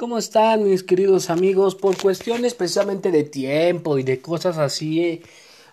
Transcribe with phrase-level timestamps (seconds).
[0.00, 1.74] ¿Cómo están mis queridos amigos?
[1.74, 5.22] Por cuestiones precisamente de tiempo y de cosas así,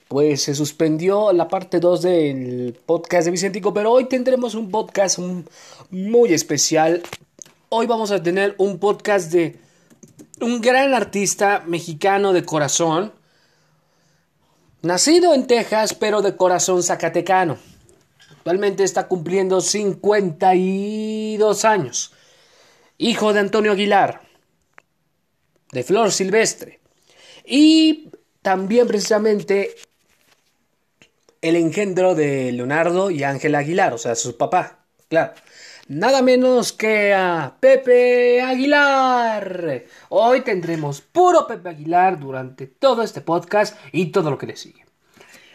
[0.07, 5.19] pues se suspendió la parte 2 del podcast de Vicentico, pero hoy tendremos un podcast
[5.91, 7.03] muy especial.
[7.69, 9.59] Hoy vamos a tener un podcast de
[10.41, 13.13] un gran artista mexicano de corazón,
[14.81, 17.59] nacido en Texas, pero de corazón zacatecano.
[18.31, 22.14] Actualmente está cumpliendo 52 años.
[22.97, 24.21] Hijo de Antonio Aguilar,
[25.71, 26.79] de Flor Silvestre.
[27.45, 28.09] Y
[28.41, 29.75] también precisamente
[31.41, 35.33] el engendro de Leonardo y Ángel Aguilar, o sea, su papá, claro.
[35.87, 39.83] Nada menos que a Pepe Aguilar.
[40.09, 44.83] Hoy tendremos puro Pepe Aguilar durante todo este podcast y todo lo que le sigue.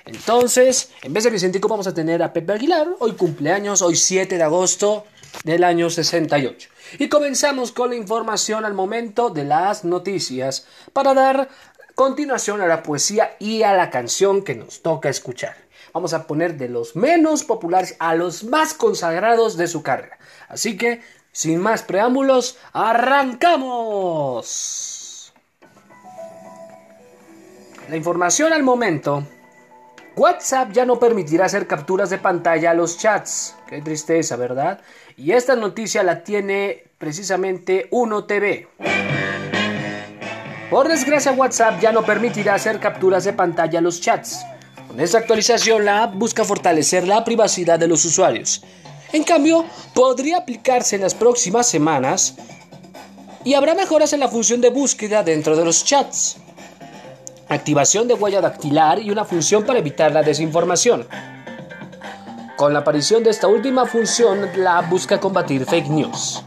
[0.05, 4.37] Entonces, en vez de Vicentico vamos a tener a Pepe Aguilar, hoy cumpleaños, hoy 7
[4.37, 5.05] de agosto
[5.45, 6.69] del año 68.
[6.99, 11.49] Y comenzamos con la información al momento de las noticias para dar
[11.95, 15.57] continuación a la poesía y a la canción que nos toca escuchar.
[15.93, 20.19] Vamos a poner de los menos populares a los más consagrados de su carrera.
[20.49, 24.13] Así que, sin más preámbulos, arrancamos.
[27.89, 29.25] La información al momento
[30.17, 33.57] WhatsApp ya no permitirá hacer capturas de pantalla a los chats.
[33.67, 34.81] Qué tristeza, ¿verdad?
[35.21, 38.69] Y esta noticia la tiene precisamente 1TV.
[40.71, 44.41] Por desgracia, WhatsApp ya no permitirá hacer capturas de pantalla a los chats.
[44.89, 48.65] Con esta actualización, la app busca fortalecer la privacidad de los usuarios.
[49.13, 52.37] En cambio, podría aplicarse en las próximas semanas
[53.45, 56.39] y habrá mejoras en la función de búsqueda dentro de los chats
[57.51, 61.07] activación de huella dactilar y una función para evitar la desinformación.
[62.61, 66.43] Con la aparición de esta última función, la busca combatir fake news.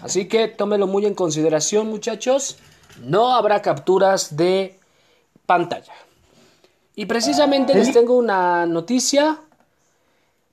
[0.00, 2.58] Así que tómelo muy en consideración, muchachos.
[3.00, 4.78] No habrá capturas de
[5.44, 5.94] pantalla.
[6.94, 9.40] Y precisamente les tengo una noticia.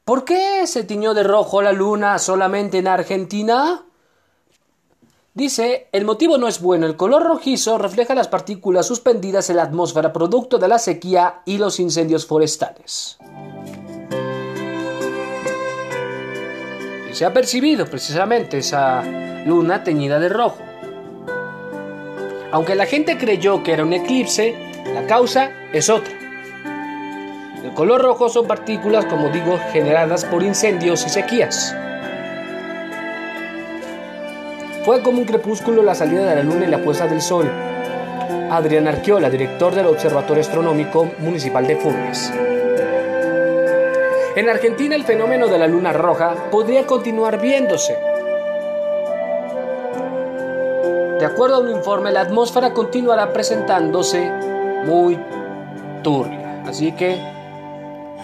[0.05, 3.85] ¿Por qué se tiñó de rojo la luna solamente en Argentina?
[5.35, 9.63] Dice, el motivo no es bueno, el color rojizo refleja las partículas suspendidas en la
[9.63, 13.19] atmósfera producto de la sequía y los incendios forestales.
[17.11, 19.03] Se ha percibido precisamente esa
[19.45, 20.59] luna teñida de rojo.
[22.51, 24.55] Aunque la gente creyó que era un eclipse,
[24.93, 26.13] la causa es otra.
[27.63, 31.75] El color rojo son partículas, como digo, generadas por incendios y sequías.
[34.85, 37.49] Fue como un crepúsculo la salida de la luna y la puesta del sol.
[38.49, 42.33] Adrián Arquiola, director del Observatorio Astronómico Municipal de Funes.
[44.39, 47.91] En Argentina el fenómeno de la luna roja podría continuar viéndose.
[51.19, 54.31] De acuerdo a un informe, la atmósfera continuará presentándose
[54.85, 55.19] muy
[56.03, 56.63] turbia.
[56.65, 57.21] Así que,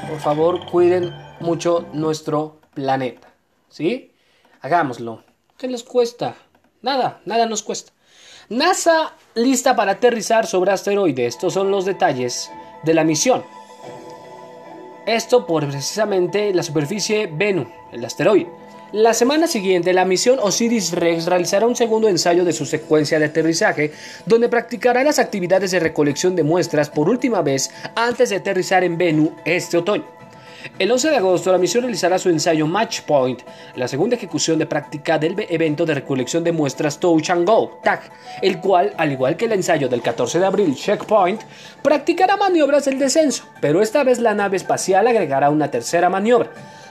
[0.09, 3.27] por favor, cuiden mucho nuestro planeta.
[3.67, 4.13] ¿Sí?
[4.61, 5.21] Hagámoslo.
[5.57, 6.35] ¿Qué les cuesta?
[6.81, 7.91] Nada, nada nos cuesta.
[8.47, 11.35] NASA lista para aterrizar sobre asteroides.
[11.35, 12.49] Estos son los detalles
[12.85, 13.43] de la misión.
[15.05, 18.49] Esto por precisamente la superficie Venus, el asteroide.
[18.91, 23.91] La semana siguiente, la misión Osiris-Rex realizará un segundo ensayo de su secuencia de aterrizaje,
[24.25, 28.97] donde practicará las actividades de recolección de muestras por última vez antes de aterrizar en
[28.97, 30.14] Venus este otoño.
[30.79, 33.41] El 11 de agosto, la misión realizará su ensayo Match Point,
[33.75, 38.01] la segunda ejecución de práctica del evento de recolección de muestras Touch and Go, TAG,
[38.41, 41.41] el cual, al igual que el ensayo del 14 de abril, Checkpoint,
[41.81, 46.49] practicará maniobras del descenso, pero esta vez la nave espacial agregará una tercera maniobra,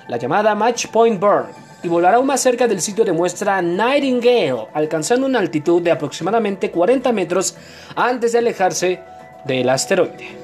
[0.08, 1.48] la llamada Match Point Burn,
[1.82, 7.12] y volará más cerca del sitio de muestra Nightingale, alcanzando una altitud de aproximadamente 40
[7.12, 7.56] metros
[7.96, 9.00] antes de alejarse
[9.44, 10.43] del asteroide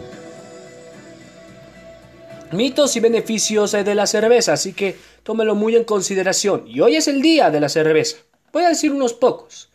[2.52, 6.64] mitos y beneficios de la cerveza, así que tómelo muy en consideración.
[6.66, 8.18] Y hoy es el día de la cerveza.
[8.52, 9.70] Voy a decir unos pocos.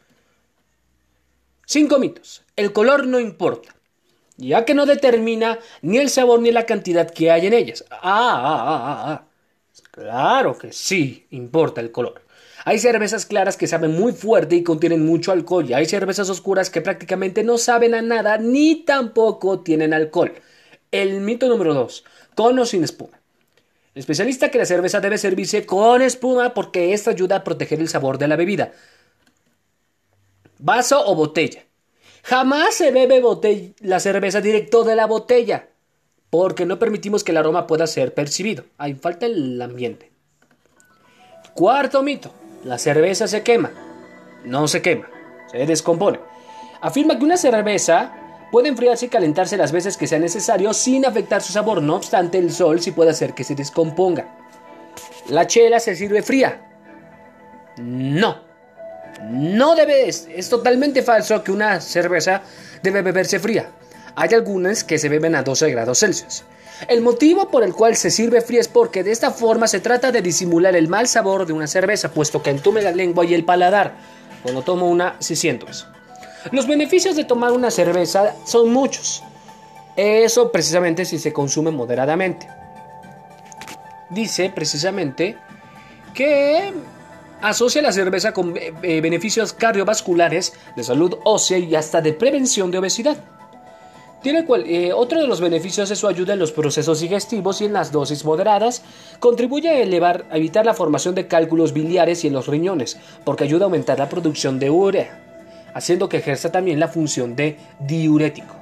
[1.65, 2.43] Cinco mitos.
[2.55, 3.75] El color no importa,
[4.37, 7.83] ya que no determina ni el sabor ni la cantidad que hay en ellas.
[7.89, 9.27] Ah, ah, ah, ah, ah.
[9.91, 12.21] Claro que sí importa el color.
[12.65, 16.69] Hay cervezas claras que saben muy fuerte y contienen mucho alcohol, y hay cervezas oscuras
[16.69, 20.33] que prácticamente no saben a nada ni tampoco tienen alcohol.
[20.91, 22.03] El mito número dos
[22.35, 23.19] con o sin espuma.
[23.95, 27.89] El especialista que la cerveza debe servirse con espuma porque esto ayuda a proteger el
[27.89, 28.73] sabor de la bebida.
[30.59, 31.63] Vaso o botella.
[32.23, 33.21] Jamás se bebe
[33.79, 35.69] la cerveza directo de la botella
[36.29, 38.65] porque no permitimos que el aroma pueda ser percibido.
[38.77, 40.11] Ahí falta el ambiente.
[41.53, 42.31] Cuarto mito.
[42.65, 43.71] La cerveza se quema.
[44.43, 45.07] No se quema.
[45.49, 46.19] se descompone.
[46.81, 51.41] Afirma que una cerveza puede enfriarse y calentarse las veces que sea necesario sin afectar
[51.41, 54.27] su sabor, no obstante el sol sí puede hacer que se descomponga.
[55.29, 56.61] ¿La chela se sirve fría?
[57.77, 58.43] No.
[59.23, 62.41] No debe, es, es totalmente falso que una cerveza
[62.83, 63.71] debe beberse fría.
[64.15, 66.43] Hay algunas que se beben a 12 grados Celsius.
[66.87, 70.11] El motivo por el cual se sirve fría es porque de esta forma se trata
[70.11, 73.45] de disimular el mal sabor de una cerveza, puesto que entume la lengua y el
[73.45, 73.95] paladar.
[74.43, 75.87] Cuando tomo una, si siento eso.
[76.51, 79.23] Los beneficios de tomar una cerveza son muchos.
[79.95, 82.47] Eso precisamente si se consume moderadamente.
[84.09, 85.37] Dice precisamente
[86.13, 86.73] que
[87.41, 92.77] asocia la cerveza con eh, beneficios cardiovasculares, de salud ósea y hasta de prevención de
[92.77, 93.17] obesidad.
[94.21, 97.73] Tiene eh, otro de los beneficios es su ayuda en los procesos digestivos y en
[97.73, 98.81] las dosis moderadas.
[99.19, 103.43] Contribuye a, elevar, a evitar la formación de cálculos biliares y en los riñones, porque
[103.43, 105.34] ayuda a aumentar la producción de urea,
[105.75, 108.55] haciendo que ejerza también la función de diurético.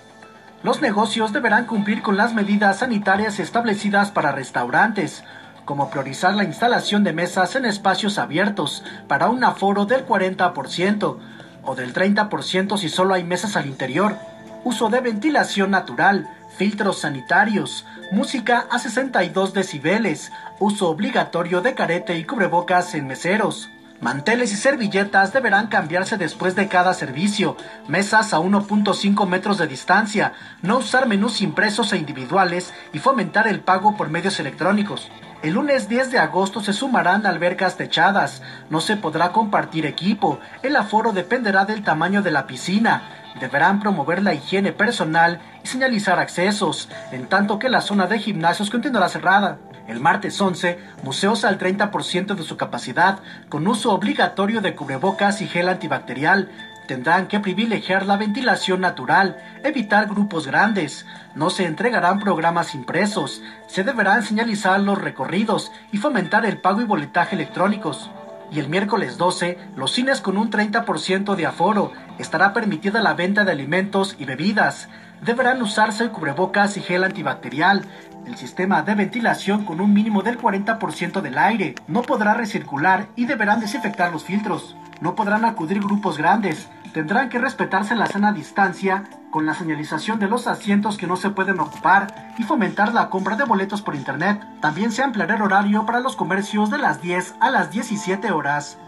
[0.65, 5.23] Los negocios deberán cumplir con las medidas sanitarias establecidas para restaurantes,
[5.65, 11.19] como priorizar la instalación de mesas en espacios abiertos para un aforo del 40%
[11.63, 14.17] o del 30% si solo hay mesas al interior,
[14.65, 22.25] uso de ventilación natural, filtros sanitarios, música a 62 decibeles, uso obligatorio de carete y
[22.25, 23.71] cubrebocas en meseros.
[24.01, 27.57] Manteles y servilletas deberán cambiarse después de cada servicio,
[27.89, 30.33] mesas a 1.5 metros de distancia,
[30.63, 35.11] no usar menús impresos e individuales y fomentar el pago por medios electrónicos.
[35.45, 40.75] El lunes 10 de agosto se sumarán albercas techadas, no se podrá compartir equipo, el
[40.75, 43.03] aforo dependerá del tamaño de la piscina,
[43.39, 48.71] deberán promover la higiene personal y señalizar accesos, en tanto que la zona de gimnasios
[48.71, 49.59] continuará cerrada.
[49.87, 53.19] El martes 11, museos al 30% de su capacidad,
[53.51, 56.49] con uso obligatorio de cubrebocas y gel antibacterial.
[56.87, 61.07] Tendrán que privilegiar la ventilación natural, evitar grupos grandes.
[61.35, 63.43] No se entregarán programas impresos.
[63.67, 68.11] Se deberán señalizar los recorridos y fomentar el pago y boletaje electrónicos
[68.51, 71.93] y el miércoles 12 los cines con un 30% de aforo.
[72.19, 74.89] Estará permitida la venta de alimentos y bebidas.
[75.23, 77.83] Deberán usarse cubrebocas y gel antibacterial.
[78.27, 81.75] El sistema de ventilación con un mínimo del 40% del aire.
[81.89, 84.77] No podrá recircular y deberán desinfectar los filtros.
[85.01, 86.69] No podrán acudir grupos grandes.
[86.95, 91.31] Tendrán que respetarse la sana distancia con la señalización de los asientos que no se
[91.31, 94.41] pueden ocupar y fomentar la compra de boletos por internet.
[94.63, 98.79] También se ampliará el horario para los comercios de las 10 a las 17 horas.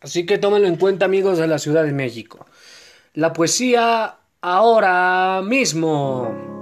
[0.00, 2.46] Así que tómenlo en cuenta amigos de la Ciudad de México.
[3.14, 6.57] La poesía ahora mismo.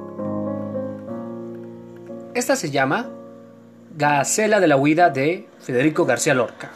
[2.37, 3.09] Esta se llama
[3.97, 6.71] Gacela de la Huida de Federico García Lorca.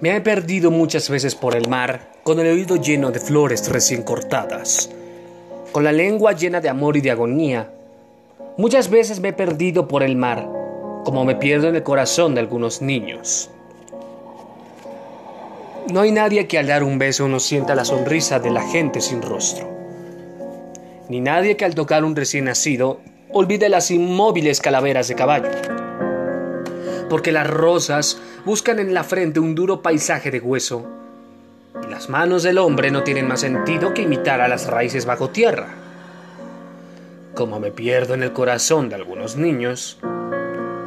[0.00, 4.04] Me he perdido muchas veces por el mar, con el oído lleno de flores recién
[4.04, 4.90] cortadas,
[5.72, 7.72] con la lengua llena de amor y de agonía.
[8.56, 10.48] Muchas veces me he perdido por el mar,
[11.04, 13.50] como me pierdo en el corazón de algunos niños.
[15.92, 19.00] No hay nadie que al dar un beso no sienta la sonrisa de la gente
[19.00, 19.77] sin rostro,
[21.08, 23.00] ni nadie que al tocar un recién nacido
[23.30, 25.48] olvide las inmóviles calaveras de caballo
[27.08, 30.86] porque las rosas buscan en la frente un duro paisaje de hueso,
[31.82, 35.30] y las manos del hombre no tienen más sentido que imitar a las raíces bajo
[35.30, 35.68] tierra.
[37.34, 39.98] Como me pierdo en el corazón de algunos niños,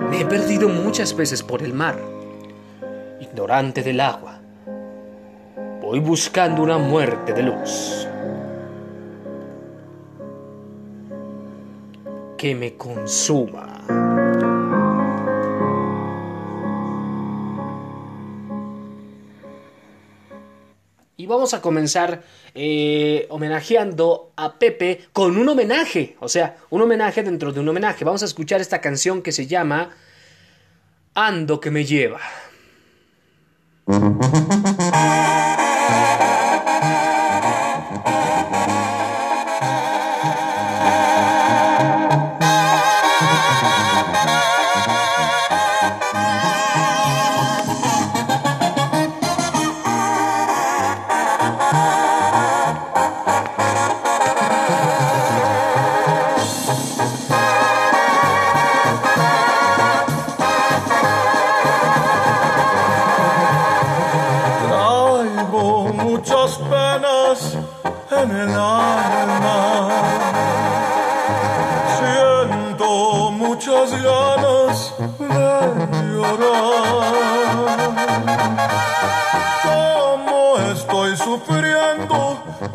[0.09, 1.97] me he perdido muchas veces por el mar,
[3.19, 4.39] ignorante del agua.
[5.81, 8.07] Voy buscando una muerte de luz.
[12.41, 13.85] Que me consuma.
[21.31, 27.53] vamos a comenzar eh, homenajeando a Pepe con un homenaje, o sea, un homenaje dentro
[27.53, 28.03] de un homenaje.
[28.05, 29.91] Vamos a escuchar esta canción que se llama
[31.13, 32.19] Ando que me lleva.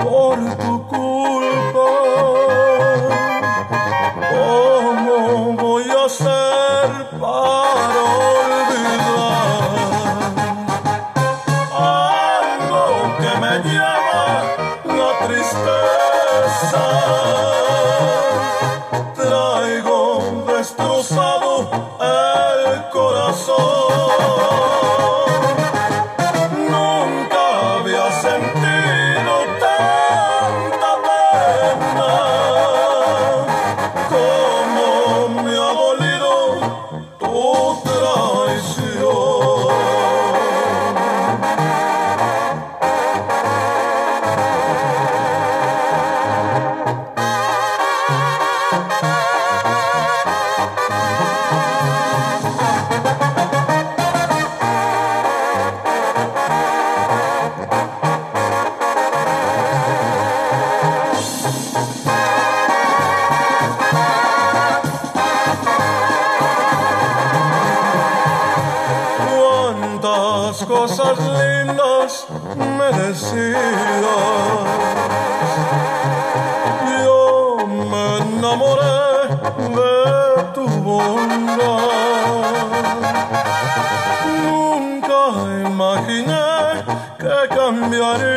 [0.08, 1.45] por tu culpa.
[87.96, 88.35] görüyorum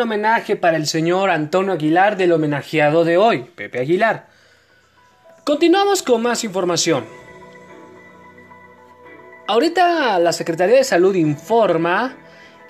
[0.00, 4.28] homenaje para el señor Antonio Aguilar del homenajeado de hoy, Pepe Aguilar.
[5.44, 7.04] Continuamos con más información.
[9.46, 12.16] Ahorita la Secretaría de Salud informa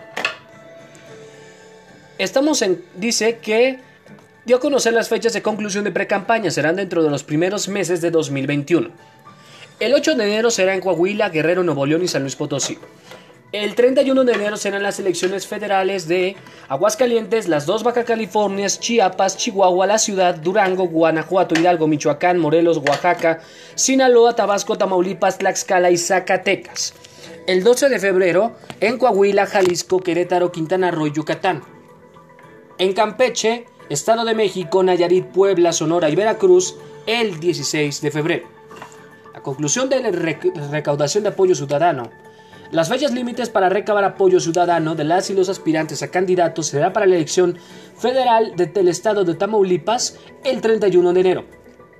[2.17, 3.81] Estamos en, dice que
[4.47, 8.01] dio a conocer las fechas de conclusión de precampaña, serán dentro de los primeros meses
[8.01, 9.10] de 2021.
[9.81, 12.77] El 8 de enero será en Coahuila, Guerrero, Nuevo León y San Luis Potosí.
[13.51, 16.37] El 31 de enero serán las elecciones federales de
[16.69, 23.41] Aguascalientes, las dos Baja Californias, Chiapas, Chihuahua, la ciudad, Durango, Guanajuato, Hidalgo, Michoacán, Morelos, Oaxaca,
[23.75, 26.93] Sinaloa, Tabasco, Tamaulipas, Tlaxcala y Zacatecas.
[27.47, 31.63] El 12 de febrero en Coahuila, Jalisco, Querétaro, Quintana Roo, Yucatán.
[32.77, 38.60] En Campeche, Estado de México, Nayarit, Puebla, Sonora y Veracruz el 16 de febrero.
[39.42, 42.11] Conclusión de la recaudación de apoyo ciudadano.
[42.70, 46.92] Las fechas límites para recabar apoyo ciudadano de las y los aspirantes a candidatos será
[46.92, 47.59] para la elección
[47.97, 51.44] federal del estado de Tamaulipas el 31 de enero.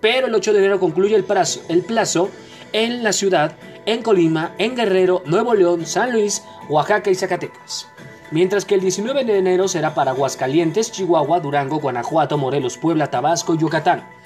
[0.01, 2.31] Pero el 8 de enero concluye el plazo, el plazo
[2.73, 3.57] en la ciudad,
[3.87, 7.89] en Colima, en Guerrero, Nuevo León, San Luis, Oaxaca y Zacatecas.
[8.31, 13.55] Mientras que el 19 de enero será para Aguascalientes, Chihuahua, Durango, Guanajuato, Morelos, Puebla, Tabasco
[13.55, 14.20] y Yucatán.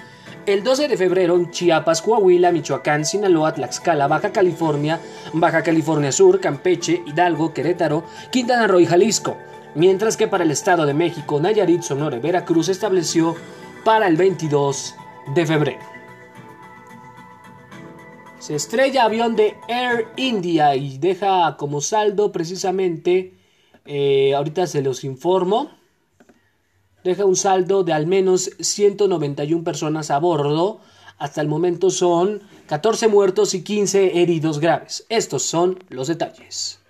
[0.46, 5.00] El 12 de febrero en Chiapas, Coahuila, Michoacán, Sinaloa, Tlaxcala, Baja California,
[5.32, 9.38] Baja California Sur, Campeche, Hidalgo, Querétaro, Quintana Roo y Jalisco.
[9.74, 13.34] Mientras que para el Estado de México, Nayarit, Sonora y Veracruz estableció
[13.84, 14.94] para el 22
[15.34, 15.80] de febrero.
[18.38, 23.32] Se estrella avión de Air India y deja como saldo precisamente,
[23.86, 25.70] eh, ahorita se los informo,
[27.04, 30.80] deja un saldo de al menos 191 personas a bordo.
[31.18, 35.06] Hasta el momento son 14 muertos y 15 heridos graves.
[35.08, 36.80] Estos son los detalles.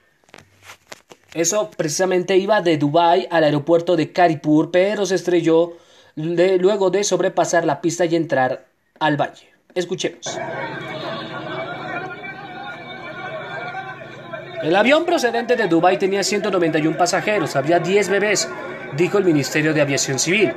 [1.34, 5.72] Eso precisamente iba de Dubai al aeropuerto de Karipur, pero se estrelló
[6.14, 8.66] luego de sobrepasar la pista y entrar
[9.00, 9.48] al valle.
[9.74, 10.38] Escuchemos.
[14.62, 18.48] El avión procedente de Dubái tenía 191 pasajeros, había 10 bebés,
[18.96, 20.52] dijo el Ministerio de Aviación Civil.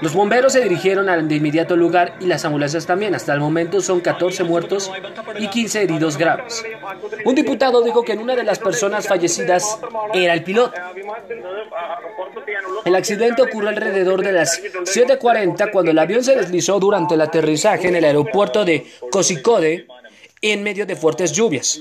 [0.00, 3.16] Los bomberos se dirigieron al de inmediato lugar y las ambulancias también.
[3.16, 4.90] Hasta el momento son 14 muertos
[5.38, 6.64] y 15 heridos graves.
[7.24, 9.80] Un diputado dijo que en una de las personas fallecidas
[10.14, 10.72] era el piloto.
[12.84, 17.88] El accidente ocurrió alrededor de las 7.40 cuando el avión se deslizó durante el aterrizaje
[17.88, 19.86] en el aeropuerto de Kozhikode
[20.40, 21.80] en medio de fuertes lluvias.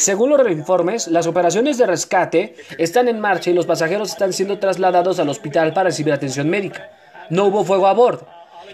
[0.00, 4.58] Según los informes, las operaciones de rescate están en marcha y los pasajeros están siendo
[4.58, 6.90] trasladados al hospital para recibir atención médica.
[7.28, 8.26] No hubo fuego a bordo.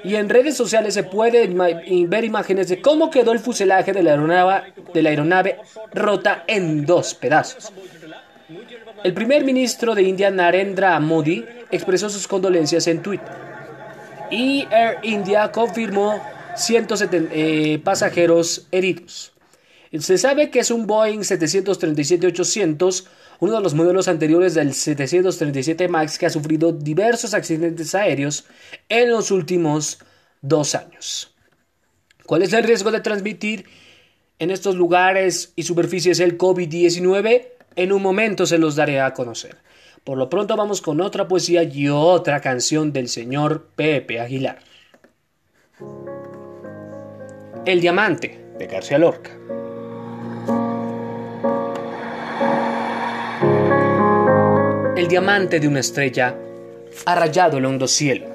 [0.05, 4.13] Y en redes sociales se puede ver imágenes de cómo quedó el fuselaje de la
[4.13, 5.59] aeronave, de la aeronave
[5.93, 7.73] rota en dos pedazos.
[9.03, 13.35] El primer ministro de India, Narendra Modi, expresó sus condolencias en Twitter.
[14.31, 16.21] Y Air India confirmó
[16.55, 19.33] 170 eh, pasajeros heridos.
[20.01, 23.07] Se sabe que es un Boeing 737-800,
[23.41, 28.45] uno de los modelos anteriores del 737 MAX que ha sufrido diversos accidentes aéreos
[28.89, 29.99] en los últimos
[30.43, 31.35] dos años.
[32.25, 33.67] ¿Cuál es el riesgo de transmitir
[34.39, 37.49] en estos lugares y superficies el COVID-19?
[37.77, 39.57] En un momento se los daré a conocer.
[40.03, 44.59] Por lo pronto vamos con otra poesía y otra canción del señor Pepe Aguilar.
[47.65, 49.33] El diamante de García Lorca.
[54.97, 56.35] El diamante de una estrella
[57.05, 58.27] ha rayado el hondo cielo.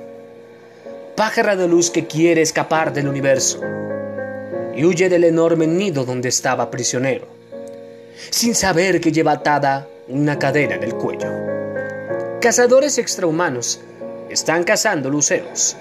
[1.15, 3.59] Pájara de luz que quiere escapar del universo
[4.75, 7.25] y huye del enorme nido donde estaba prisionero,
[8.29, 11.27] sin saber que lleva atada una cadena en el cuello.
[12.39, 13.81] Cazadores extrahumanos
[14.29, 15.75] están cazando luceros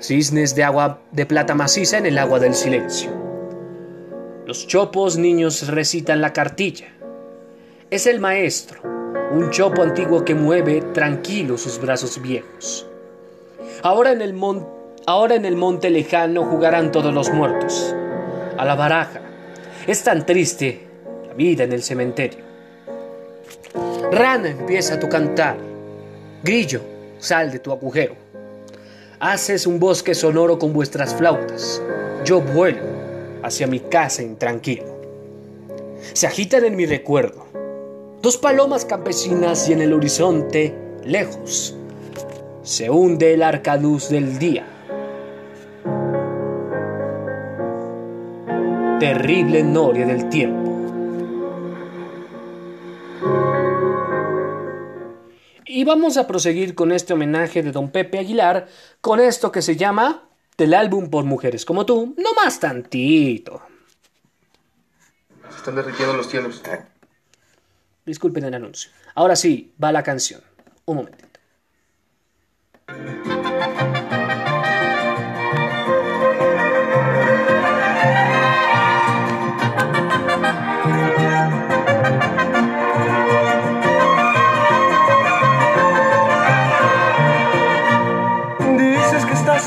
[0.00, 3.10] cisnes de agua de plata maciza en el agua del silencio.
[4.46, 6.88] Los chopos niños recitan la cartilla.
[7.90, 8.94] Es el maestro,
[9.34, 12.86] un chopo antiguo que mueve tranquilo sus brazos viejos.
[13.82, 17.92] Ahora en el, monte lejano jugarán todos los muertos.
[18.56, 19.20] A la baraja.
[19.88, 20.86] Es tan triste
[21.26, 22.44] la vida en el cementerio.
[24.12, 25.56] Rana empieza tu cantar.
[26.44, 26.80] Grillo,
[27.18, 28.14] sal de tu agujero.
[29.18, 31.82] Haces un bosque sonoro con vuestras flautas.
[32.24, 32.82] Yo vuelo
[33.42, 34.94] hacia mi casa intranquilo.
[36.12, 37.63] Se agitan en mi recuerdo
[38.24, 41.76] dos palomas campesinas y en el horizonte, lejos,
[42.62, 44.66] se hunde el arcaduz del día.
[48.98, 50.70] Terrible noria del tiempo.
[55.66, 58.68] Y vamos a proseguir con este homenaje de don Pepe Aguilar
[59.02, 63.60] con esto que se llama del álbum por mujeres como tú, no más tantito.
[65.50, 66.62] Se están derritiendo los cielos.
[68.04, 68.90] Disculpen el anuncio.
[69.14, 70.40] Ahora sí, va la canción.
[70.84, 71.34] Un momentito.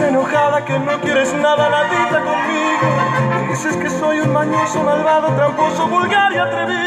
[0.02, 3.50] enojada que no quieres nada, nadita conmigo.
[3.50, 6.87] Dices que soy un mañoso, malvado, tramposo, vulgar y atrevido.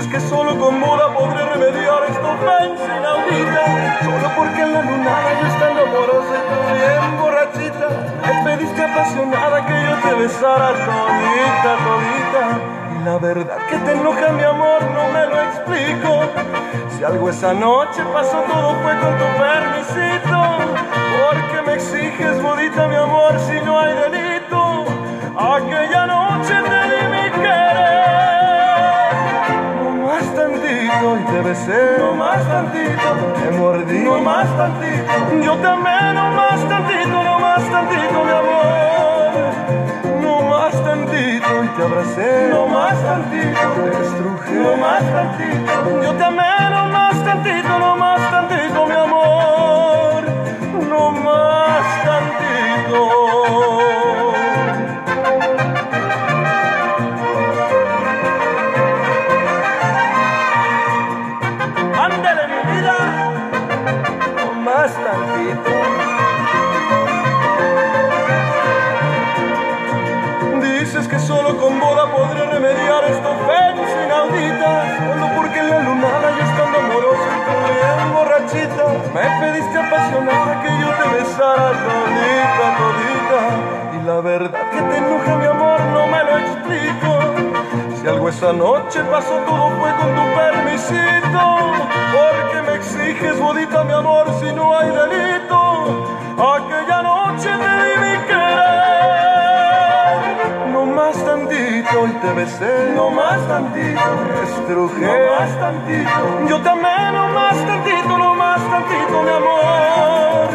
[0.00, 3.98] Dices que solo con moda podré remediar esta ofensa inaudita.
[4.02, 6.36] Solo porque en la lunada yo estando amorosa
[6.70, 7.88] y bien borrachita.
[8.24, 12.44] Me pediste apasionada que yo te besara todita, todita.
[12.96, 16.22] Y la verdad que te enoja mi amor, no me lo explico.
[16.96, 20.40] Si algo esa noche pasó, todo fue con tu permisito.
[21.20, 24.86] Porque me exiges, bodita, mi amor, si no hay delito.
[25.36, 26.89] Aquella noche te
[31.30, 31.98] te besé.
[31.98, 33.08] No más tantito.
[33.40, 33.98] Te mordí.
[34.00, 35.12] No más tantito.
[35.42, 39.32] Yo te amé, no más tantito, no más tantito, mi amor.
[40.22, 42.48] No más tantito y te abracé.
[42.50, 43.66] No más tantito.
[43.76, 44.54] Te estrujé.
[44.54, 46.02] No más tantito.
[46.02, 50.22] Yo te amé, no más tantito, no más tantito, mi amor.
[50.88, 53.19] No más tantito.
[79.14, 83.40] Me pediste apasionada que yo te besara todita, todita.
[83.96, 87.18] Y la verdad que te enoja mi amor no me lo explico.
[88.00, 91.42] Si algo esa noche pasó, todo fue con tu permisito.
[92.14, 95.58] Porque me exiges, bodita, mi amor, si no hay delito.
[96.38, 98.70] Aquella noche te di mi querer.
[100.72, 102.92] No más tantito y te besé.
[102.94, 104.00] No más tantito.
[104.34, 105.06] Te estrujé.
[105.06, 106.48] No más tantito.
[106.48, 106.79] Yo te
[109.00, 110.50] tantito, mi amor.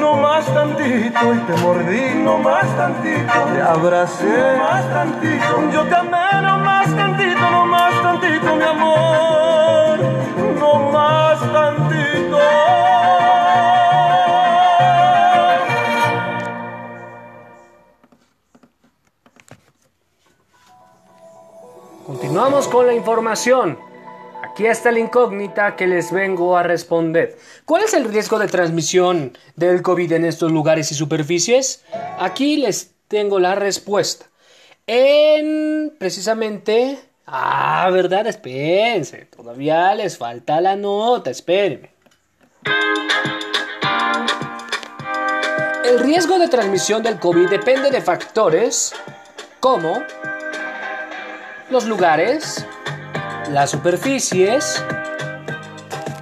[0.00, 5.82] No más tantito y te mordí, no más tantito, te abracé, no más tantito, yo
[5.84, 9.98] te amé, no más tantito, no más tantito, mi amor,
[10.58, 12.38] no más tantito.
[22.06, 23.85] Continuamos con la información.
[24.56, 27.36] Aquí está la incógnita que les vengo a responder.
[27.66, 31.84] ¿Cuál es el riesgo de transmisión del COVID en estos lugares y superficies?
[32.18, 34.24] Aquí les tengo la respuesta.
[34.86, 36.98] En precisamente...
[37.26, 38.26] Ah, ¿verdad?
[38.28, 39.26] Espérense.
[39.26, 41.28] Todavía les falta la nota.
[41.28, 41.90] Espérenme.
[45.84, 48.94] El riesgo de transmisión del COVID depende de factores
[49.60, 50.02] como
[51.68, 52.66] los lugares,
[53.50, 54.82] las superficies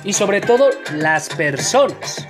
[0.05, 2.27] y sobre todo las personas.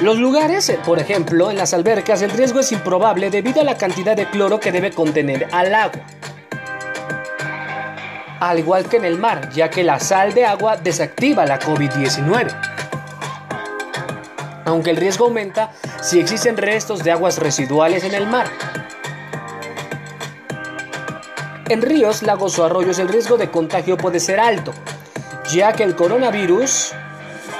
[0.00, 3.76] Los lugares, eh, por ejemplo, en las albercas, el riesgo es improbable debido a la
[3.76, 6.02] cantidad de cloro que debe contener al agua.
[8.38, 12.46] Al igual que en el mar, ya que la sal de agua desactiva la COVID-19.
[14.66, 18.46] Aunque el riesgo aumenta si existen restos de aguas residuales en el mar.
[21.70, 24.72] En ríos, lagos o arroyos el riesgo de contagio puede ser alto,
[25.52, 26.92] ya que el coronavirus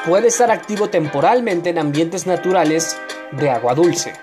[0.06, 2.96] puede estar activo temporalmente en ambientes naturales
[3.32, 4.14] de agua dulce.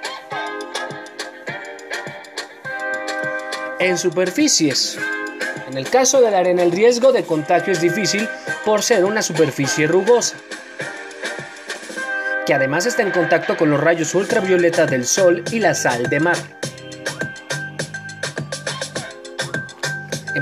[3.77, 4.97] En superficies.
[5.69, 8.27] En el caso de la arena el riesgo de contagio es difícil
[8.65, 10.35] por ser una superficie rugosa,
[12.47, 16.19] que además está en contacto con los rayos ultravioleta del sol y la sal de
[16.19, 16.37] mar.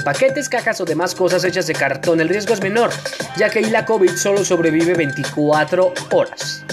[0.04, 2.92] Paquetes, cajas o demás cosas hechas de cartón el riesgo es menor,
[3.38, 6.64] ya que la COVID solo sobrevive 24 horas.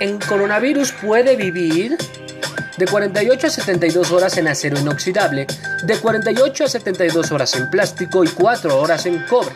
[0.00, 1.98] En coronavirus puede vivir
[2.76, 5.46] de 48 a 72 horas en acero inoxidable,
[5.82, 9.54] de 48 a 72 horas en plástico y 4 horas en cobre.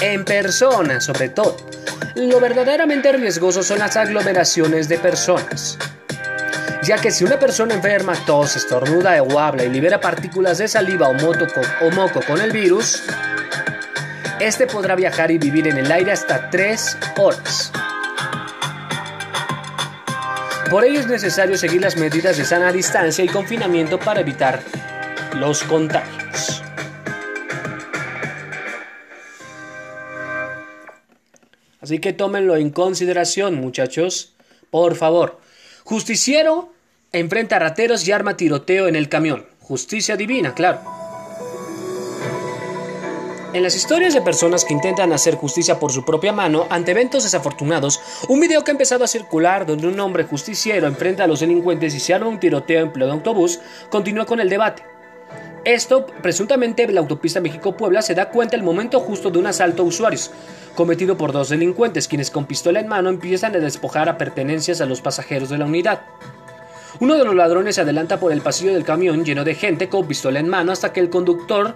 [0.00, 1.73] En personas, sobre todo.
[2.16, 5.78] Lo verdaderamente riesgoso son las aglomeraciones de personas.
[6.82, 11.08] Ya que si una persona enferma tos, estornuda o habla y libera partículas de saliva
[11.08, 13.02] o, moco con el virus,
[14.38, 17.72] este podrá viajar y vivir en el aire hasta 3 horas.
[20.70, 24.60] Por ello es necesario seguir las medidas de sana distancia y confinamiento para evitar
[25.34, 26.63] los contagios.
[31.84, 34.32] Así que tómenlo en consideración, muchachos.
[34.70, 35.38] Por favor.
[35.84, 36.72] Justiciero
[37.12, 39.44] enfrenta a rateros y arma tiroteo en el camión.
[39.60, 40.80] Justicia divina, claro.
[43.52, 47.24] En las historias de personas que intentan hacer justicia por su propia mano ante eventos
[47.24, 51.40] desafortunados, un video que ha empezado a circular donde un hombre justiciero enfrenta a los
[51.40, 54.93] delincuentes y se arma un tiroteo en pleno autobús continúa con el debate.
[55.64, 59.82] Esto, presuntamente, en la autopista México-Puebla se da cuenta el momento justo de un asalto
[59.82, 60.30] a usuarios,
[60.74, 64.86] cometido por dos delincuentes, quienes con pistola en mano empiezan a despojar a pertenencias a
[64.86, 66.02] los pasajeros de la unidad.
[67.00, 70.06] Uno de los ladrones se adelanta por el pasillo del camión lleno de gente con
[70.06, 71.74] pistola en mano hasta que el conductor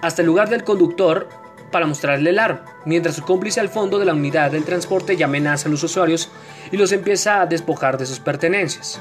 [0.00, 1.28] hasta el lugar del conductor
[1.70, 5.26] para mostrarle el arma, mientras su cómplice al fondo de la unidad del transporte ya
[5.26, 6.30] amenaza a los usuarios
[6.72, 9.00] y los empieza a despojar de sus pertenencias.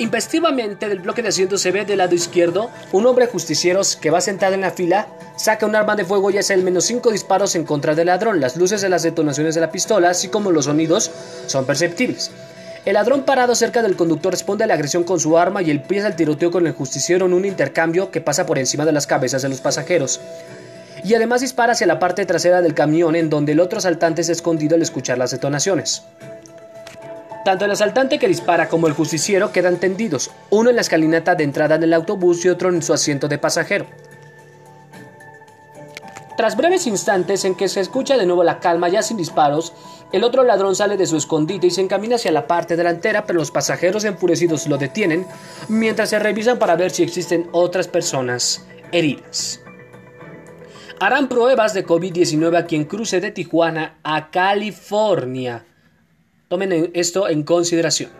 [0.00, 4.22] Investivamente del bloque de asiento se ve del lado izquierdo un hombre justiciero que va
[4.22, 7.54] sentado en la fila, saca un arma de fuego y hace al menos cinco disparos
[7.54, 8.40] en contra del ladrón.
[8.40, 11.10] Las luces de las detonaciones de la pistola, así como los sonidos,
[11.46, 12.30] son perceptibles.
[12.86, 16.06] El ladrón parado cerca del conductor responde a la agresión con su arma y empieza
[16.06, 19.42] el tiroteo con el justiciero en un intercambio que pasa por encima de las cabezas
[19.42, 20.18] de los pasajeros.
[21.04, 24.32] Y además dispara hacia la parte trasera del camión en donde el otro asaltante ha
[24.32, 26.04] escondido al escuchar las detonaciones.
[27.44, 31.44] Tanto el asaltante que dispara como el justiciero quedan tendidos, uno en la escalinata de
[31.44, 33.86] entrada del autobús y otro en su asiento de pasajero.
[36.36, 39.72] Tras breves instantes en que se escucha de nuevo la calma ya sin disparos,
[40.12, 43.38] el otro ladrón sale de su escondite y se encamina hacia la parte delantera, pero
[43.38, 45.26] los pasajeros enfurecidos lo detienen
[45.68, 49.60] mientras se revisan para ver si existen otras personas heridas.
[50.98, 55.64] Harán pruebas de COVID-19 a quien cruce de Tijuana a California.
[56.50, 58.10] Tomen esto en consideración.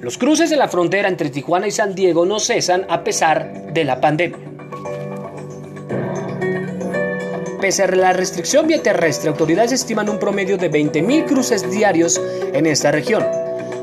[0.00, 3.84] Los cruces de la frontera entre Tijuana y San Diego no cesan a pesar de
[3.84, 4.38] la pandemia.
[7.60, 12.18] Pese a la restricción vía terrestre, autoridades estiman un promedio de 20.000 cruces diarios
[12.54, 13.22] en esta región,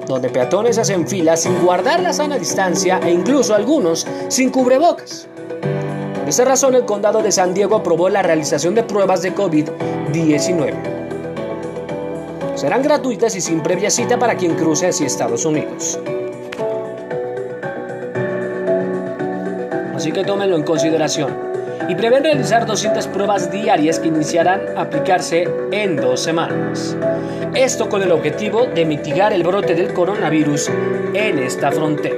[0.07, 5.27] donde peatones hacen filas sin guardar la sana distancia e incluso algunos sin cubrebocas.
[6.15, 11.02] Por esa razón, el condado de San Diego aprobó la realización de pruebas de COVID-19.
[12.63, 15.99] Serán gratuitas y sin previa cita para quien cruce hacia Estados Unidos.
[19.93, 21.37] Así que tómenlo en consideración
[21.89, 26.95] y prevén realizar 200 pruebas diarias que iniciarán a aplicarse en dos semanas.
[27.53, 30.69] Esto con el objetivo de mitigar el brote del coronavirus
[31.13, 32.15] en esta frontera.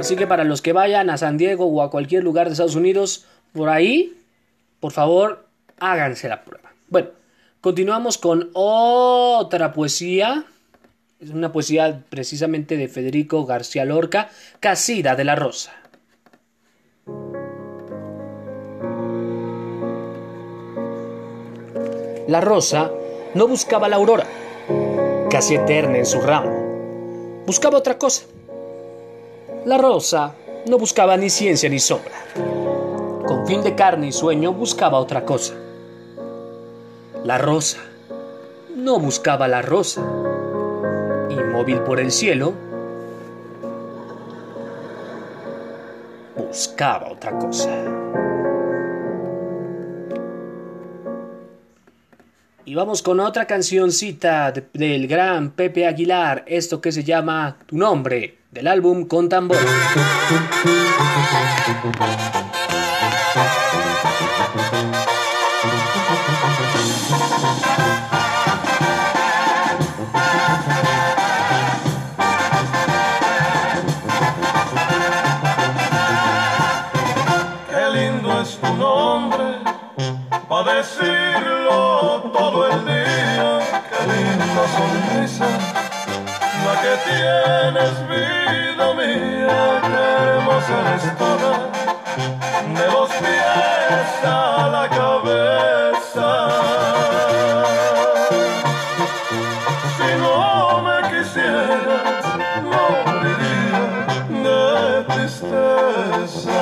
[0.00, 2.76] Así que para los que vayan a San Diego o a cualquier lugar de Estados
[2.76, 4.16] Unidos, por ahí,
[4.80, 5.44] por favor,
[5.78, 6.72] háganse la prueba.
[6.88, 7.17] Bueno,
[7.60, 10.44] continuamos con otra poesía.
[11.20, 15.72] Es una poesía precisamente de Federico García Lorca, Casida de la Rosa.
[22.28, 22.90] La rosa
[23.34, 24.26] no buscaba la aurora,
[25.30, 27.44] casi eterna en su ramo.
[27.46, 28.26] Buscaba otra cosa.
[29.64, 30.34] La rosa
[30.66, 32.12] no buscaba ni ciencia ni sombra.
[33.26, 35.54] Con fin de carne y sueño buscaba otra cosa.
[37.24, 37.78] La rosa
[38.78, 40.00] no buscaba la rosa.
[41.30, 42.54] Inmóvil por el cielo,
[46.36, 47.70] buscaba otra cosa.
[52.64, 58.38] Y vamos con otra cancioncita del gran Pepe Aguilar, esto que se llama Tu nombre,
[58.50, 59.58] del álbum Con Tambor.
[84.76, 85.48] sonrisa,
[86.64, 89.58] la que tienes, vida mía.
[89.82, 91.04] Qué hermosa eres
[92.78, 96.30] de los pies a la cabeza.
[99.96, 102.24] Si no me quisieras,
[102.72, 103.84] moriría
[104.44, 106.60] de tristeza.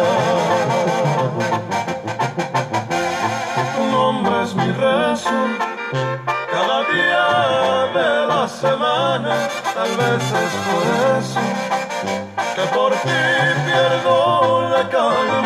[3.77, 5.39] Tu nombre es mi rezo,
[8.61, 10.85] semana, tal vez es por
[11.19, 11.41] eso
[12.55, 13.23] que por ti
[13.67, 15.46] pierdo la calma,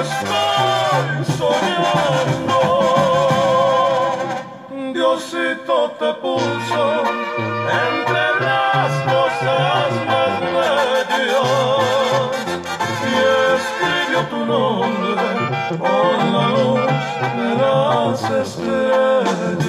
[0.00, 2.58] estoy soñando.
[4.92, 6.84] Diosito te puso
[7.86, 11.10] entre las cosas más bellas
[13.02, 13.12] y
[13.54, 15.26] escribió tu nombre
[15.78, 16.84] con la luz
[17.36, 19.64] de las estrellas.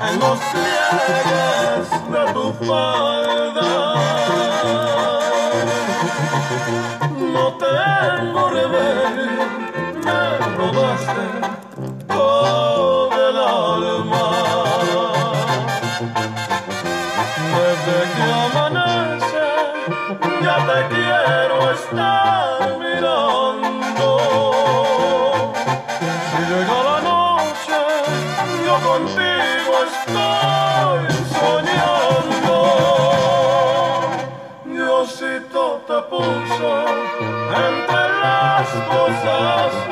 [0.00, 3.70] Los pliegues de tu falda.
[7.34, 9.44] No tengo remedio,
[10.04, 10.20] me
[10.56, 11.26] robaste
[12.08, 14.26] todo el alma.
[17.54, 19.48] Desde que amanece,
[20.42, 24.08] ya te quiero estar mirando.
[26.30, 27.78] Si llega la noche,
[28.64, 29.49] yo contigo
[39.10, 39.90] más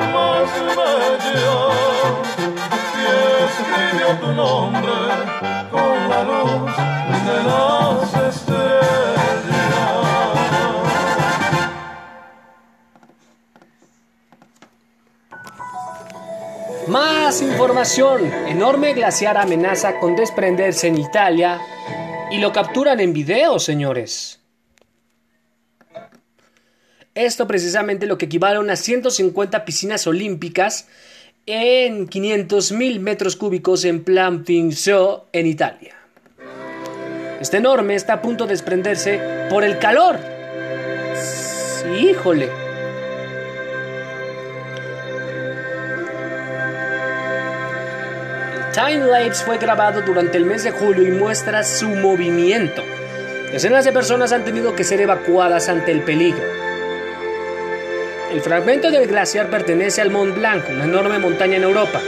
[5.71, 6.71] con la luz
[7.25, 8.79] de las estrellas.
[16.87, 18.31] Más información.
[18.47, 21.59] Enorme glaciar amenaza con desprenderse en Italia
[22.31, 24.38] y lo capturan en video, señores.
[27.15, 30.87] Esto precisamente lo que equivale a unas 150 piscinas olímpicas
[31.45, 35.95] en 500.000 metros cúbicos en Plan Show en Italia.
[37.41, 40.19] Este enorme está a punto de desprenderse por el calor.
[41.99, 42.49] Híjole.
[48.73, 52.83] Timelapse fue grabado durante el mes de julio y muestra su movimiento.
[53.51, 56.68] Decenas de personas han tenido que ser evacuadas ante el peligro.
[58.31, 61.99] El fragmento del glaciar pertenece al Mont Blanc, una enorme montaña en Europa.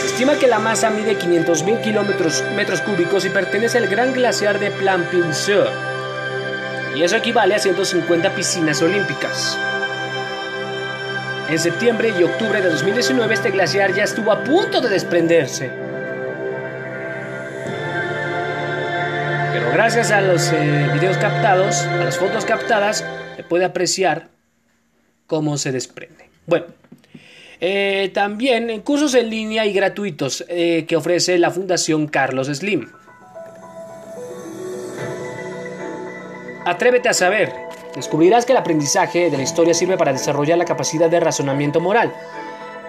[0.00, 4.58] Se estima que la masa mide 500.000 kilómetros metros cúbicos y pertenece al gran glaciar
[4.58, 5.68] de Plampin-Sur.
[6.96, 9.58] Y eso equivale a 150 piscinas olímpicas.
[11.50, 15.70] En septiembre y octubre de 2019 este glaciar ya estuvo a punto de desprenderse.
[19.52, 23.04] Pero gracias a los eh, videos captados, a las fotos captadas,
[23.36, 24.31] se puede apreciar
[25.32, 26.28] cómo se desprende.
[26.46, 26.66] Bueno,
[27.58, 32.86] eh, también en cursos en línea y gratuitos eh, que ofrece la Fundación Carlos Slim.
[36.66, 37.50] Atrévete a saber.
[37.96, 42.12] Descubrirás que el aprendizaje de la historia sirve para desarrollar la capacidad de razonamiento moral.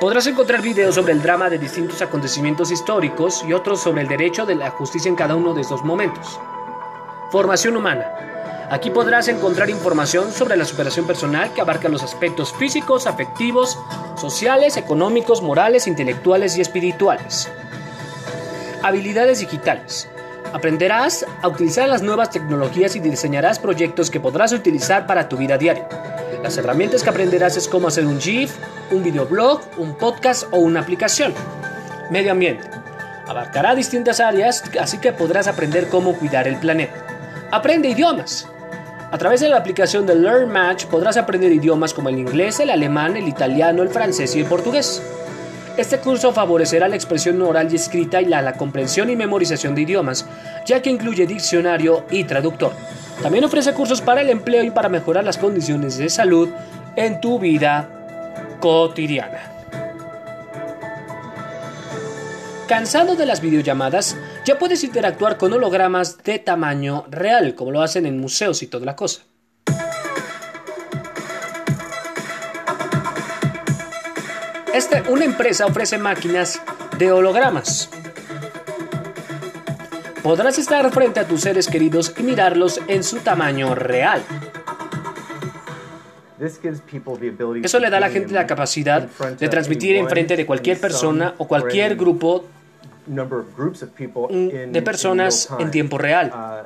[0.02, 4.46] Podrás encontrar videos sobre el drama de distintos acontecimientos históricos y otros sobre el derecho
[4.46, 6.42] de la justicia en cada uno de estos momentos.
[7.34, 8.68] Formación humana.
[8.70, 13.76] Aquí podrás encontrar información sobre la superación personal que abarca los aspectos físicos, afectivos,
[14.18, 17.50] sociales, económicos, morales, intelectuales y espirituales.
[18.84, 20.08] Habilidades digitales.
[20.54, 25.58] Aprenderás a utilizar las nuevas tecnologías y diseñarás proyectos que podrás utilizar para tu vida
[25.58, 25.90] diaria.
[26.44, 28.54] Las herramientas que aprenderás es cómo hacer un GIF,
[28.92, 31.34] un videoblog, un podcast o una aplicación.
[32.12, 32.70] Medio ambiente.
[33.28, 37.13] Abarcará distintas áreas, así que podrás aprender cómo cuidar el planeta.
[37.54, 38.48] Aprende idiomas.
[39.12, 42.72] A través de la aplicación de Learn Match podrás aprender idiomas como el inglés, el
[42.72, 45.04] alemán, el italiano, el francés y el portugués.
[45.78, 49.84] Este curso favorecerá la expresión oral y escrita y la, la, comprensión y memorización de
[49.84, 50.26] idiomas,
[50.66, 52.72] ya que incluye diccionario y traductor.
[53.22, 56.50] También ofrece cursos para el empleo y para mejorar las condiciones de salud
[56.96, 57.88] en tu vida
[58.62, 59.54] cotidiana.
[62.68, 68.06] Cansado de las videollamadas, ya puedes interactuar con hologramas de tamaño real, como lo hacen
[68.06, 69.22] en museos y toda la cosa.
[74.74, 76.62] Este, una empresa ofrece máquinas
[76.98, 77.90] de hologramas.
[80.24, 84.24] Podrás estar frente a tus seres queridos y mirarlos en su tamaño real.
[87.62, 89.08] Eso le da a la gente la capacidad
[89.40, 92.46] de transmitir enfrente de cualquier persona o cualquier grupo
[93.06, 96.66] de personas en tiempo real.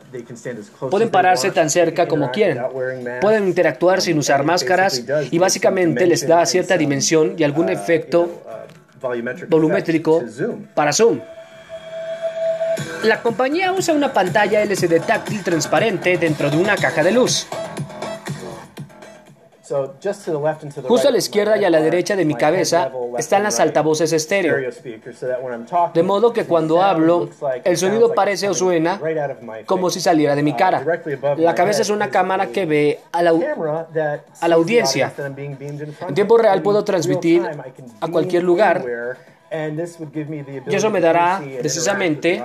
[0.89, 2.61] Pueden pararse tan cerca como quieren.
[3.21, 8.43] Pueden interactuar sin usar máscaras y básicamente les da cierta dimensión y algún efecto
[9.49, 10.23] volumétrico
[10.73, 11.19] para Zoom.
[13.03, 17.47] La compañía usa una pantalla LCD táctil transparente dentro de una caja de luz.
[20.87, 24.71] Justo a la izquierda y a la derecha de mi cabeza están las altavoces estéreo.
[25.93, 27.29] De modo que cuando hablo,
[27.63, 28.99] el sonido parece o suena
[29.65, 30.83] como si saliera de mi cara.
[31.37, 33.31] La cabeza es una cámara que ve a la,
[34.41, 35.11] a la audiencia.
[36.07, 37.43] En tiempo real puedo transmitir
[37.99, 38.83] a cualquier lugar
[40.67, 42.43] y eso me dará precisamente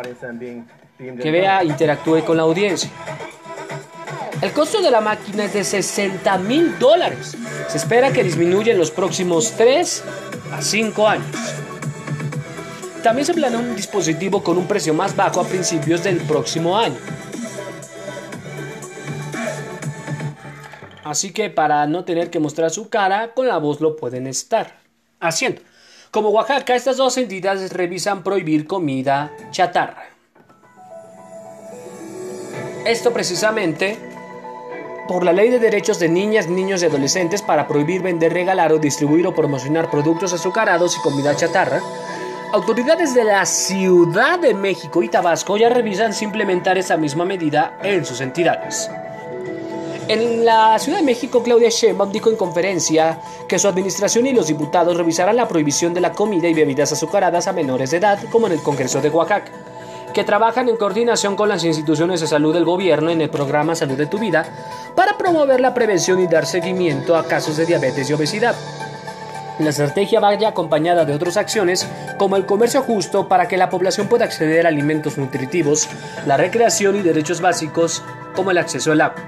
[0.98, 2.90] que vea, interactúe con la audiencia.
[4.42, 7.36] El costo de la máquina es de 60 mil dólares.
[7.68, 10.02] Se espera que disminuya en los próximos 3
[10.52, 11.36] a 5 años.
[13.04, 16.96] También se planea un dispositivo con un precio más bajo a principios del próximo año.
[21.04, 24.80] Así que para no tener que mostrar su cara, con la voz lo pueden estar
[25.20, 25.62] haciendo.
[26.10, 30.08] Como Oaxaca, estas dos entidades revisan prohibir comida chatarra.
[32.84, 34.11] Esto precisamente
[35.06, 38.78] por la Ley de Derechos de Niñas, Niños y Adolescentes para prohibir vender, regalar o
[38.78, 41.80] distribuir o promocionar productos azucarados y comida chatarra,
[42.52, 47.78] autoridades de la Ciudad de México y Tabasco ya revisan si implementar esa misma medida
[47.82, 48.90] en sus entidades.
[50.08, 54.48] En la Ciudad de México, Claudia Sheinbaum dijo en conferencia que su administración y los
[54.48, 58.46] diputados revisarán la prohibición de la comida y bebidas azucaradas a menores de edad, como
[58.46, 59.52] en el Congreso de Oaxaca
[60.12, 63.96] que trabajan en coordinación con las instituciones de salud del gobierno en el programa Salud
[63.96, 64.44] de tu Vida
[64.94, 68.54] para promover la prevención y dar seguimiento a casos de diabetes y obesidad.
[69.58, 71.86] La estrategia vaya acompañada de otras acciones
[72.18, 75.88] como el comercio justo para que la población pueda acceder a alimentos nutritivos,
[76.26, 78.02] la recreación y derechos básicos
[78.34, 79.22] como el acceso al agua.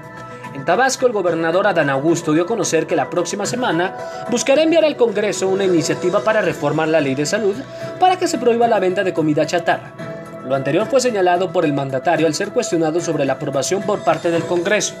[0.53, 3.95] En Tabasco, el gobernador Adán Augusto dio a conocer que la próxima semana
[4.31, 7.55] buscará enviar al Congreso una iniciativa para reformar la ley de salud
[7.99, 10.04] para que se prohíba la venta de comida chatarra.
[10.47, 14.29] Lo anterior fue señalado por el mandatario al ser cuestionado sobre la aprobación por parte
[14.29, 14.93] del Congreso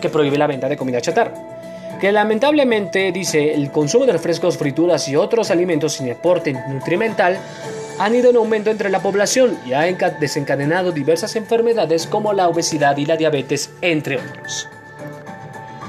[0.00, 1.32] que prohíbe la venta de comida chatarra.
[2.00, 7.38] Que lamentablemente, dice, el consumo de refrescos, frituras y otros alimentos sin aporte nutrimental
[7.98, 9.82] han ido en aumento entre la población y ha
[10.18, 14.68] desencadenado diversas enfermedades como la obesidad y la diabetes, entre otros.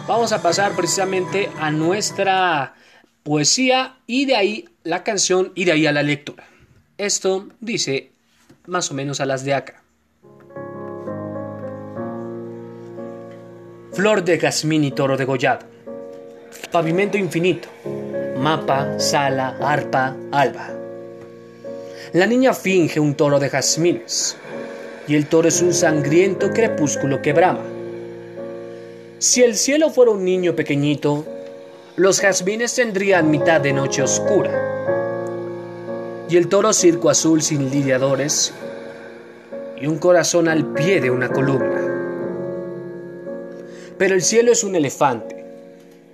[0.07, 2.76] Vamos a pasar precisamente a nuestra
[3.24, 6.43] poesía y de ahí la canción y de ahí a la lectura.
[6.97, 8.11] Esto dice
[8.66, 9.84] más o menos a las de acá.
[13.93, 15.66] Flor de jazmín y toro degollado.
[16.72, 17.68] Pavimento infinito.
[18.38, 20.70] Mapa, sala, arpa, alba.
[22.14, 24.38] La niña finge un toro de jazmines.
[25.07, 27.64] Y el toro es un sangriento crepúsculo que brama.
[29.20, 31.26] Si el cielo fuera un niño pequeñito,
[31.95, 35.01] los jazmines tendrían mitad de noche oscura.
[36.32, 38.53] Y el toro circo azul sin lidiadores
[39.82, 41.82] y un corazón al pie de una columna.
[43.97, 45.43] Pero el cielo es un elefante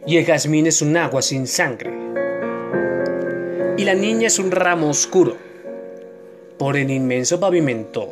[0.07, 1.93] y el jazmín es un agua sin sangre.
[3.77, 5.37] Y la niña es un ramo oscuro
[6.57, 8.11] por el inmenso pavimento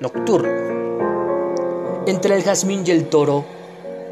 [0.00, 2.02] nocturno.
[2.08, 3.44] Entre el jazmín y el toro,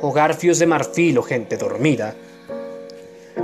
[0.01, 2.15] o garfios de marfil o gente dormida.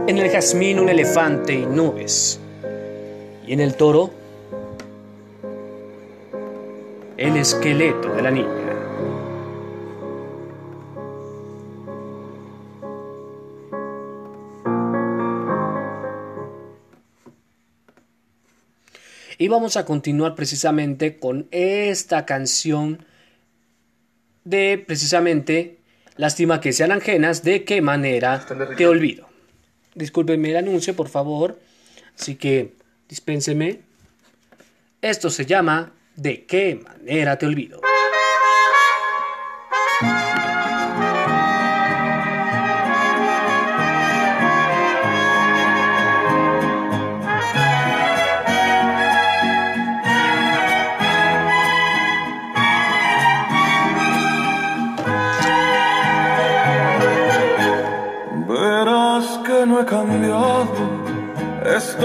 [0.07, 2.39] En el jazmín un elefante y nubes.
[3.47, 4.11] Y en el toro,
[7.17, 8.49] el esqueleto de la niña.
[19.37, 23.05] Y vamos a continuar precisamente con esta canción
[24.45, 25.79] de precisamente
[26.17, 29.27] Lástima que sean ajenas, de qué manera te olvido.
[29.95, 31.59] Discúlpenme el anuncio, por favor.
[32.17, 32.75] Así que
[33.15, 33.81] dispénseme.
[35.01, 37.81] Esto se llama De qué manera te olvido.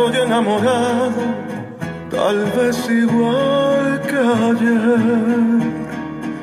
[0.10, 1.22] Estoy enamorado,
[2.10, 5.00] tal vez igual que ayer.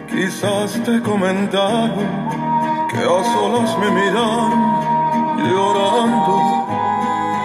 [0.08, 2.06] Quizás te comentaron
[2.90, 4.76] que a solas me miraron
[5.50, 6.34] llorando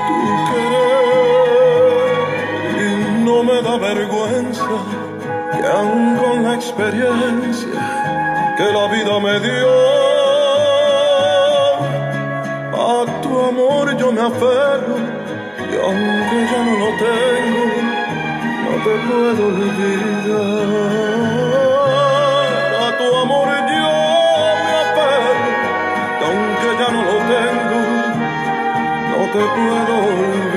[0.08, 0.16] tu
[0.52, 1.10] querer
[2.80, 4.76] y no me da vergüenza
[5.52, 7.80] que aún con la experiencia
[8.58, 9.72] que la vida me dio,
[12.74, 15.11] a tu amor yo me aferro
[15.84, 17.64] aunque ya no lo tengo,
[18.64, 20.42] no te puedo olvidar.
[22.82, 23.94] A tu amor yo
[24.66, 24.80] me
[26.20, 27.80] y aunque ya no lo tengo,
[29.12, 30.51] no te puedo olvidar.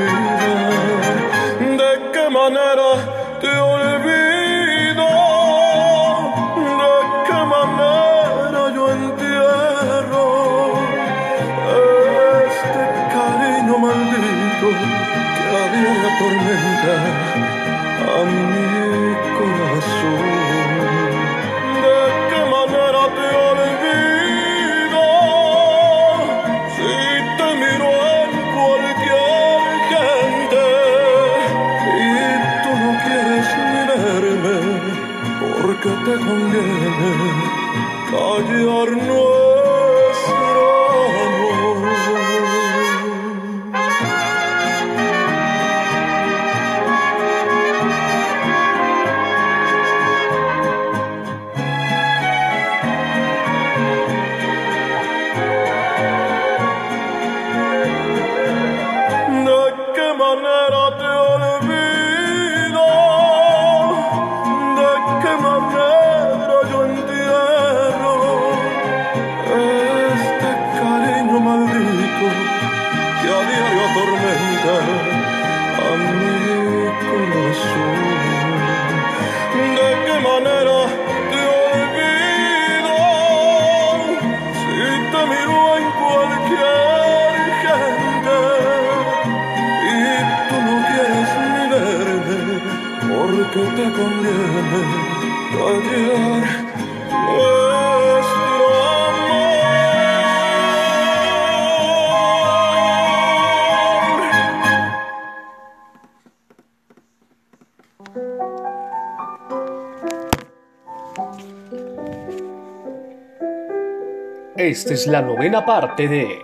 [114.66, 116.40] Esta es la novena parte de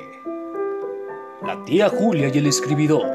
[1.42, 3.06] La tía Julia y el escribidor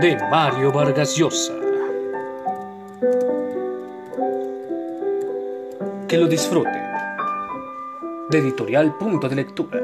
[0.00, 1.52] de Mario Vargas Llosa.
[6.08, 6.82] Que lo disfruten.
[8.30, 9.82] De editorial Punto de Lectura.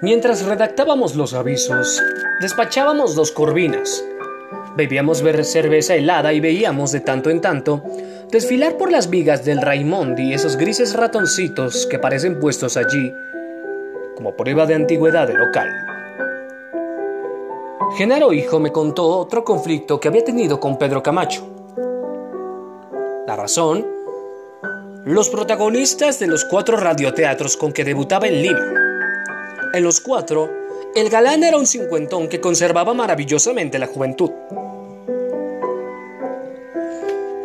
[0.00, 2.02] Mientras redactábamos los avisos,
[2.40, 4.02] despachábamos dos corvinas.
[4.78, 7.82] Bebíamos ver cerveza helada y veíamos de tanto en tanto
[8.30, 13.12] desfilar por las vigas del Raimondi esos grises ratoncitos que parecen puestos allí
[14.14, 15.68] como prueba de antigüedad del local.
[17.96, 21.44] Genaro Hijo me contó otro conflicto que había tenido con Pedro Camacho.
[23.26, 23.84] La razón,
[25.04, 28.72] los protagonistas de los cuatro radioteatros con que debutaba en Lima.
[29.74, 30.48] En los cuatro,
[30.94, 34.30] el galán era un cincuentón que conservaba maravillosamente la juventud.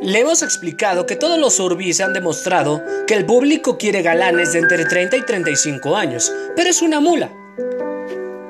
[0.03, 4.59] Le hemos explicado que todos los Urbis han demostrado que el público quiere galanes de
[4.59, 7.31] entre 30 y 35 años, pero es una mula.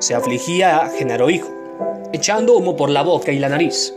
[0.00, 1.54] Se afligía Genaro Hijo,
[2.12, 3.94] echando humo por la boca y la nariz.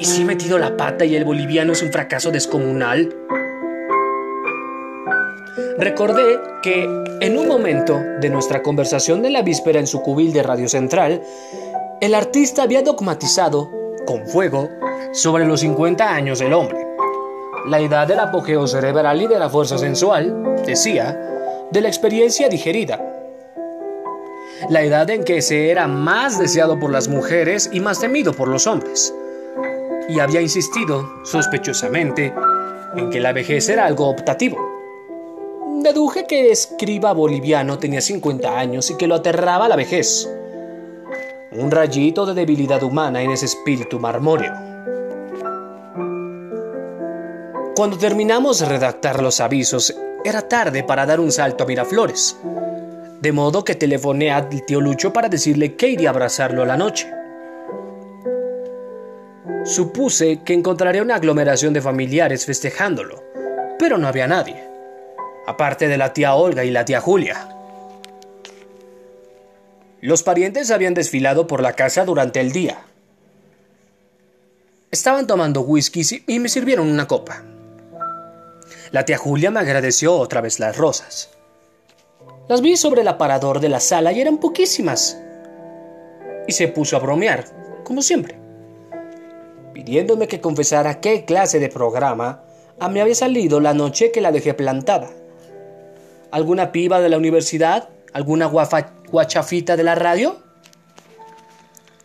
[0.00, 3.14] ¿Y si he metido la pata y el boliviano es un fracaso descomunal?
[5.78, 6.82] Recordé que
[7.20, 11.22] en un momento de nuestra conversación de la víspera en su cubil de Radio Central,
[12.00, 14.68] el artista había dogmatizado, con fuego,
[15.12, 16.86] sobre los 50 años del hombre.
[17.66, 23.00] La edad del apogeo cerebral y de la fuerza sensual, decía, de la experiencia digerida.
[24.68, 28.48] La edad en que se era más deseado por las mujeres y más temido por
[28.48, 29.14] los hombres.
[30.08, 32.32] Y había insistido, sospechosamente,
[32.96, 34.58] en que la vejez era algo optativo.
[35.82, 40.28] Deduje que escriba boliviano tenía 50 años y que lo aterraba la vejez.
[41.54, 44.54] Un rayito de debilidad humana en ese espíritu marmóreo.
[47.76, 49.94] Cuando terminamos de redactar los avisos,
[50.24, 52.38] era tarde para dar un salto a Miraflores.
[53.20, 56.78] De modo que telefoné al tío Lucho para decirle que iría a abrazarlo a la
[56.78, 57.12] noche.
[59.64, 63.22] Supuse que encontraría una aglomeración de familiares festejándolo,
[63.78, 64.56] pero no había nadie,
[65.46, 67.61] aparte de la tía Olga y la tía Julia.
[70.02, 72.80] Los parientes habían desfilado por la casa durante el día.
[74.90, 77.44] Estaban tomando whisky y me sirvieron una copa.
[78.90, 81.30] La tía Julia me agradeció otra vez las rosas.
[82.48, 85.18] Las vi sobre el aparador de la sala y eran poquísimas.
[86.48, 87.44] y se puso a bromear,
[87.84, 88.36] como siempre,
[89.72, 92.42] pidiéndome que confesara qué clase de programa
[92.80, 95.10] a mí había salido la noche que la dejé plantada.
[96.32, 97.88] ¿Alguna piba de la universidad?
[98.12, 100.42] ¿Alguna guachafita de la radio?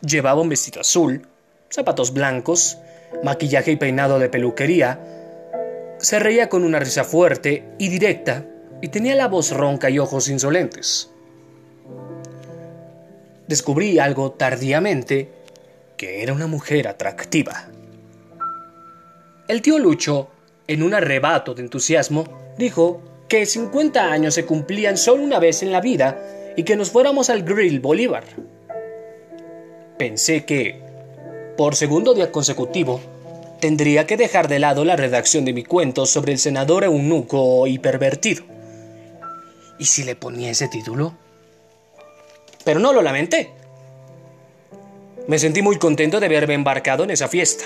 [0.01, 1.27] Llevaba un vestido azul,
[1.69, 2.77] zapatos blancos,
[3.23, 4.99] maquillaje y peinado de peluquería.
[5.99, 8.45] Se reía con una risa fuerte y directa
[8.81, 11.09] y tenía la voz ronca y ojos insolentes.
[13.47, 15.29] Descubrí algo tardíamente
[15.97, 17.69] que era una mujer atractiva.
[19.47, 20.29] El tío Lucho,
[20.67, 25.71] en un arrebato de entusiasmo, dijo que 50 años se cumplían solo una vez en
[25.71, 26.19] la vida
[26.55, 28.23] y que nos fuéramos al Grill Bolívar.
[29.97, 30.79] Pensé que,
[31.57, 33.01] por segundo día consecutivo,
[33.59, 37.79] tendría que dejar de lado la redacción de mi cuento sobre el senador eunuco y
[37.79, 38.43] pervertido.
[39.79, 41.13] ¿Y si le ponía ese título?
[42.63, 43.51] Pero no lo lamenté.
[45.27, 47.65] Me sentí muy contento de haberme embarcado en esa fiesta.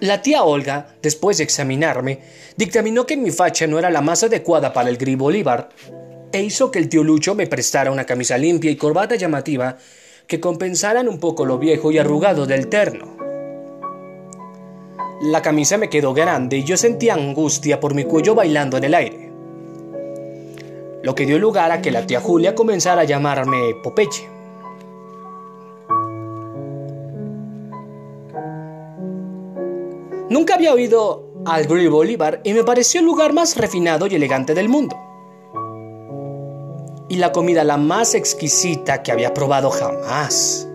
[0.00, 2.20] La tía Olga, después de examinarme,
[2.56, 5.68] dictaminó que mi facha no era la más adecuada para el Gris Bolívar
[6.32, 9.76] e hizo que el tío Lucho me prestara una camisa limpia y corbata llamativa
[10.26, 13.16] que compensaran un poco lo viejo y arrugado del terno.
[15.20, 18.94] La camisa me quedó grande y yo sentía angustia por mi cuello bailando en el
[18.94, 19.30] aire.
[21.02, 24.39] Lo que dio lugar a que la tía Julia comenzara a llamarme Popeche.
[30.30, 34.68] Nunca había oído al Bolívar y me pareció el lugar más refinado y elegante del
[34.68, 34.96] mundo
[37.10, 40.66] y la comida la más exquisita que había probado jamás.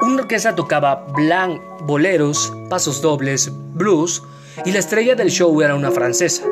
[0.00, 4.22] Una orquesta tocaba blanc, boleros, pasos dobles, blues,
[4.64, 6.44] y la estrella del show era una francesa,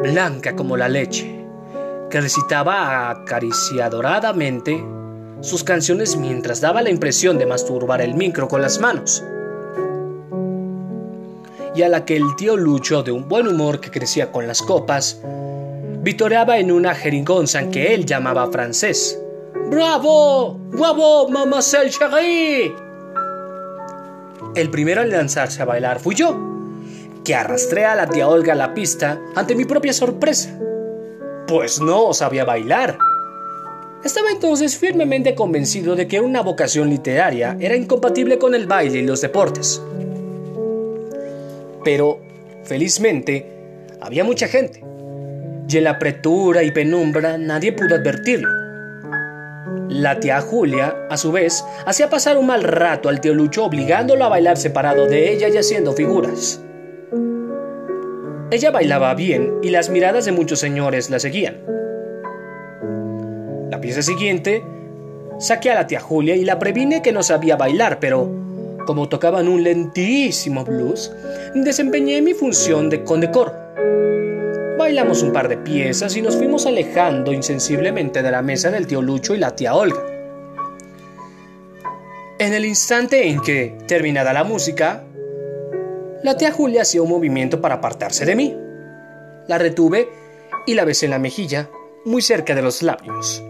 [0.00, 1.44] blanca como la leche,
[2.10, 4.84] que recitaba acariciadoradamente
[5.40, 9.24] sus canciones mientras daba la impresión de masturbar el micro con las manos.
[11.76, 14.62] Y a la que el tío Lucho, de un buen humor que crecía con las
[14.62, 15.20] copas,
[16.00, 19.20] vitoreaba en una jeringonza que él llamaba francés.
[19.68, 20.58] ¡Bravo!
[20.70, 22.74] ¡Bravo, mademoiselle chérie!
[24.54, 26.34] El primero en lanzarse a bailar fui yo,
[27.22, 30.58] que arrastré a la tía Olga a la pista ante mi propia sorpresa.
[31.46, 32.96] Pues no sabía bailar.
[34.02, 39.02] Estaba entonces firmemente convencido de que una vocación literaria era incompatible con el baile y
[39.02, 39.82] los deportes.
[41.86, 42.18] Pero,
[42.64, 43.46] felizmente,
[44.00, 44.82] había mucha gente,
[45.68, 48.48] y en la apretura y penumbra nadie pudo advertirlo.
[49.88, 54.24] La tía Julia, a su vez, hacía pasar un mal rato al tío Lucho obligándolo
[54.24, 56.60] a bailar separado de ella y haciendo figuras.
[58.50, 61.58] Ella bailaba bien y las miradas de muchos señores la seguían.
[63.70, 64.64] La pieza siguiente,
[65.38, 68.45] saqué a la tía Julia y la previne que no sabía bailar, pero
[68.86, 71.12] como tocaban un lentísimo blues,
[71.54, 73.52] desempeñé mi función de condecoro.
[74.78, 79.02] Bailamos un par de piezas y nos fuimos alejando insensiblemente de la mesa del tío
[79.02, 80.02] Lucho y la tía Olga.
[82.38, 85.04] En el instante en que, terminada la música,
[86.22, 88.56] la tía Julia hacía un movimiento para apartarse de mí.
[89.48, 90.08] La retuve
[90.66, 91.70] y la besé en la mejilla,
[92.04, 93.42] muy cerca de los labios.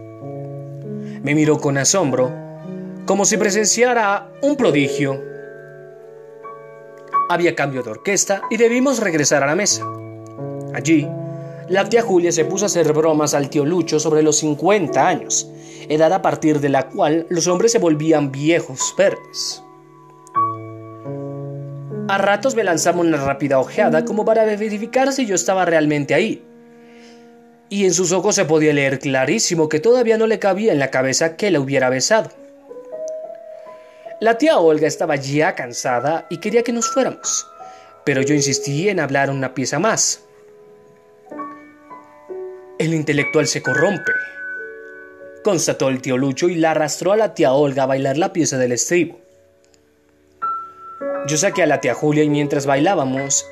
[1.21, 2.46] Me miró con asombro,
[3.07, 5.23] como si presenciara un prodigio.
[7.29, 9.83] Había cambio de orquesta y debimos regresar a la mesa.
[10.73, 11.07] Allí,
[11.69, 15.49] la tía Julia se puso a hacer bromas al tío Lucho sobre los 50 años,
[15.87, 19.63] edad a partir de la cual los hombres se volvían viejos verdes.
[22.09, 26.43] A ratos me lanzaba una rápida ojeada como para verificar si yo estaba realmente ahí.
[27.69, 30.91] Y en sus ojos se podía leer clarísimo que todavía no le cabía en la
[30.91, 32.46] cabeza que la hubiera besado.
[34.19, 37.47] La tía Olga estaba ya cansada y quería que nos fuéramos,
[38.03, 40.23] pero yo insistí en hablar una pieza más.
[42.79, 44.11] El intelectual se corrompe,
[45.43, 48.57] constató el tío Lucho y la arrastró a la tía Olga a bailar la pieza
[48.57, 49.19] del estribo.
[51.27, 53.45] Yo saqué a la tía Julia y mientras bailábamos,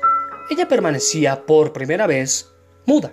[0.50, 2.50] ella permanecía por primera vez
[2.86, 3.12] muda.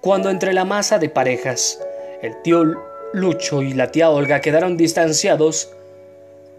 [0.00, 1.80] Cuando entre la masa de parejas,
[2.22, 5.70] el tío Lucho y la tía Olga quedaron distanciados,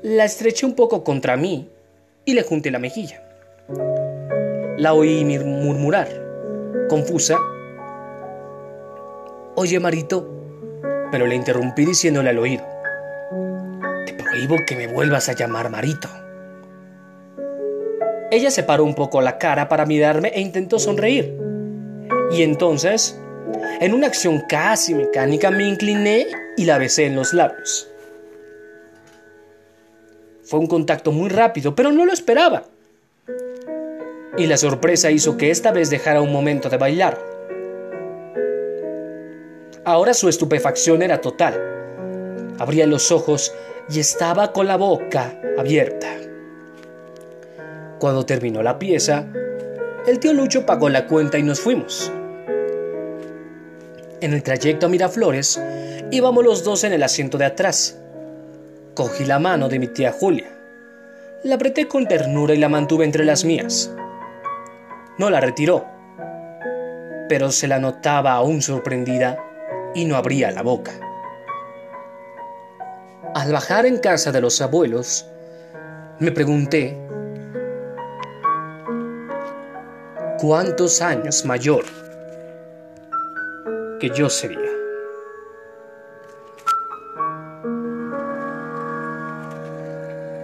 [0.04, 1.70] la estreché un poco contra mí
[2.26, 3.24] y le junté la mejilla.
[4.78, 6.10] La oí murmurar
[6.89, 7.38] confusa.
[9.56, 10.30] Oye, Marito,
[11.12, 12.66] pero le interrumpí diciéndole al oído.
[14.06, 16.08] Te prohíbo que me vuelvas a llamar Marito.
[18.30, 21.36] Ella separó un poco la cara para mirarme e intentó sonreír.
[22.32, 23.20] Y entonces
[23.80, 26.28] En una acción casi mecánica me incliné
[26.58, 27.89] y la besé en los labios.
[30.43, 32.64] Fue un contacto muy rápido, pero no lo esperaba.
[34.38, 37.20] Y la sorpresa hizo que esta vez dejara un momento de bailar.
[39.86, 42.56] Ahora su estupefacción era total.
[42.60, 43.54] Abría los ojos
[43.89, 46.08] y estaba con la boca abierta.
[47.99, 49.28] Cuando terminó la pieza,
[50.08, 52.12] el tío Lucho pagó la cuenta y nos fuimos.
[54.24, 55.61] En el trayecto a Miraflores,
[56.09, 57.99] íbamos los dos en el asiento de atrás.
[58.95, 60.49] Cogí la mano de mi tía Julia.
[61.43, 63.91] La apreté con ternura y la mantuve entre las mías.
[65.17, 65.86] No la retiró,
[67.28, 69.43] pero se la notaba aún sorprendida
[69.93, 70.93] y no abría la boca.
[73.36, 75.28] Al bajar en casa de los abuelos,
[76.19, 76.97] me pregunté
[80.39, 82.03] cuántos años mayor
[84.04, 84.60] que yo sería.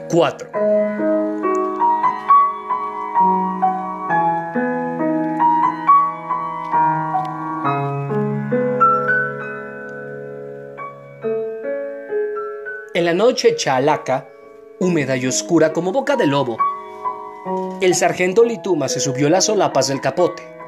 [0.10, 0.50] Cuatro.
[12.94, 14.30] En la noche chalaca,
[14.80, 16.58] húmeda y oscura como boca de lobo,
[17.82, 20.59] el sargento Lituma se subió las solapas del capote.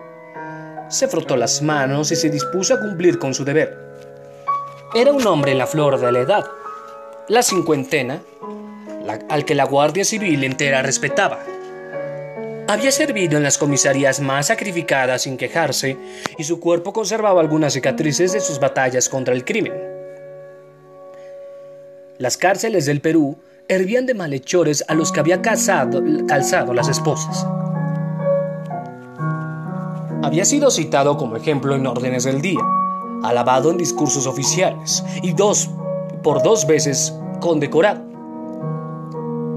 [0.92, 3.78] Se frotó las manos y se dispuso a cumplir con su deber.
[4.94, 6.46] Era un hombre en la flor de la edad,
[7.30, 8.22] la cincuentena,
[9.30, 11.40] al que la Guardia Civil entera respetaba.
[12.68, 15.96] Había servido en las comisarías más sacrificadas sin quejarse
[16.38, 19.74] y su cuerpo conservaba algunas cicatrices de sus batallas contra el crimen.
[22.18, 23.38] Las cárceles del Perú
[23.70, 27.48] hervían de malhechores a los que había calzado las esposas.
[30.24, 32.60] Había sido citado como ejemplo en órdenes del día,
[33.24, 35.72] alabado en discursos oficiales y dos
[36.22, 38.02] por dos veces condecorado.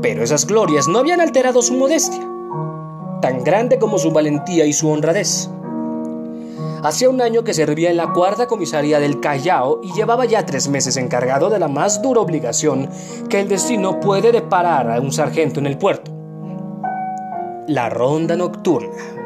[0.00, 2.26] Pero esas glorias no habían alterado su modestia,
[3.20, 5.50] tan grande como su valentía y su honradez.
[6.82, 10.68] Hacía un año que servía en la cuarta comisaría del Callao y llevaba ya tres
[10.68, 12.88] meses encargado de la más dura obligación
[13.28, 16.10] que el destino puede deparar a un sargento en el puerto.
[17.68, 19.23] La ronda nocturna.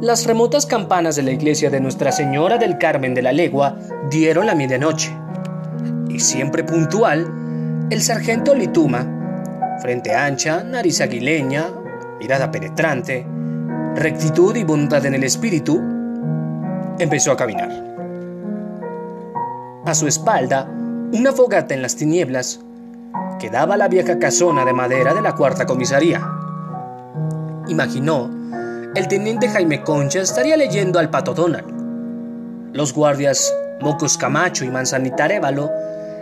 [0.00, 3.76] Las remotas campanas de la iglesia de Nuestra Señora del Carmen de la Legua
[4.10, 5.14] dieron la medianoche.
[6.08, 11.66] Y siempre puntual, el sargento Lituma, frente ancha, nariz aguileña,
[12.18, 13.26] mirada penetrante,
[13.94, 15.78] rectitud y bondad en el espíritu,
[16.98, 17.68] empezó a caminar.
[19.84, 20.66] A su espalda,
[21.12, 22.60] una fogata en las tinieblas
[23.38, 26.26] quedaba la vieja casona de madera de la cuarta comisaría.
[27.68, 28.39] Imaginó,
[28.94, 32.70] el teniente Jaime Concha estaría leyendo al pato Donald.
[32.72, 35.70] Los guardias Mocos Camacho y Manzanita Révalo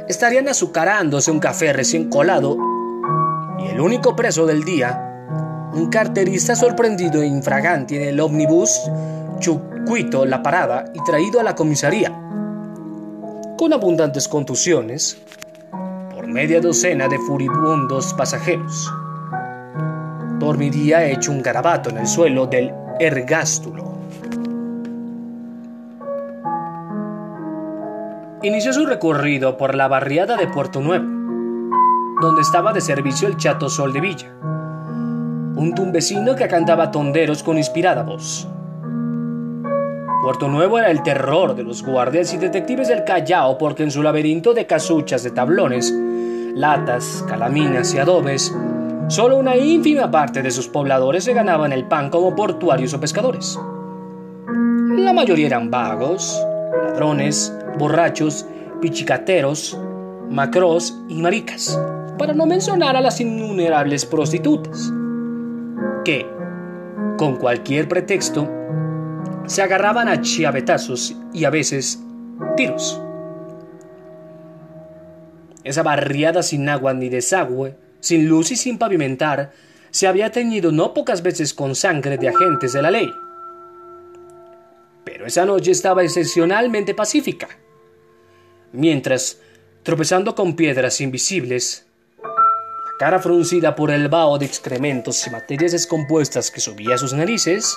[0.07, 2.57] estarían azucarándose un café recién colado
[3.59, 5.05] y el único preso del día
[5.73, 8.71] un carterista sorprendido e infragante en el ómnibus
[9.39, 12.11] chucuito la parada y traído a la comisaría.
[13.57, 15.19] Con abundantes contusiones,
[16.15, 18.91] por media docena de furibundos pasajeros.
[20.39, 23.99] Dormiría hecho un garabato en el suelo del ergástulo.
[28.43, 31.07] Inició su recorrido por la barriada de Puerto Nuevo,
[32.21, 34.39] donde estaba de servicio el Chato Sol de Villa
[35.59, 38.47] un tumbecino que cantaba tonderos con inspirada voz.
[40.23, 44.01] Puerto Nuevo era el terror de los guardias y detectives del Callao porque en su
[44.05, 45.93] laberinto de casuchas de tablones,
[46.55, 48.57] latas, calaminas y adobes,
[49.09, 53.59] solo una ínfima parte de sus pobladores se ganaban el pan como portuarios o pescadores.
[54.97, 56.41] La mayoría eran vagos,
[56.85, 58.47] ladrones, borrachos,
[58.81, 59.79] pichicateros,
[60.31, 61.81] macros y maricas,
[62.19, 64.93] para no mencionar a las innumerables prostitutas
[66.05, 66.27] que,
[67.17, 68.49] con cualquier pretexto,
[69.47, 72.03] se agarraban a chiavetazos y a veces
[72.57, 73.01] tiros.
[75.65, 79.53] Esa barriada sin agua ni desagüe, sin luz y sin pavimentar,
[79.91, 83.11] se había teñido no pocas veces con sangre de agentes de la ley.
[85.05, 87.49] Pero esa noche estaba excepcionalmente pacífica.
[88.73, 89.41] Mientras,
[89.83, 91.87] tropezando con piedras invisibles,
[92.99, 97.75] cara fruncida por el vaho de excrementos y materias descompuestas que subía a sus narices,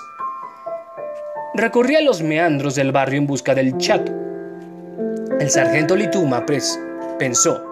[1.54, 4.12] recorría los meandros del barrio en busca del chato.
[5.40, 6.46] El sargento Lituma
[7.18, 7.71] pensó,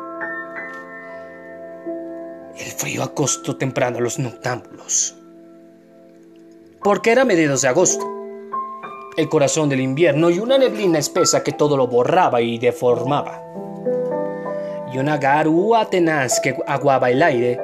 [2.60, 5.16] el frío acostó temprano a los noctámbulos,
[6.84, 8.06] porque era mediados de agosto,
[9.18, 13.44] el corazón del invierno y una neblina espesa que todo lo borraba y deformaba.
[14.94, 17.60] Y una garúa tenaz que aguaba el aire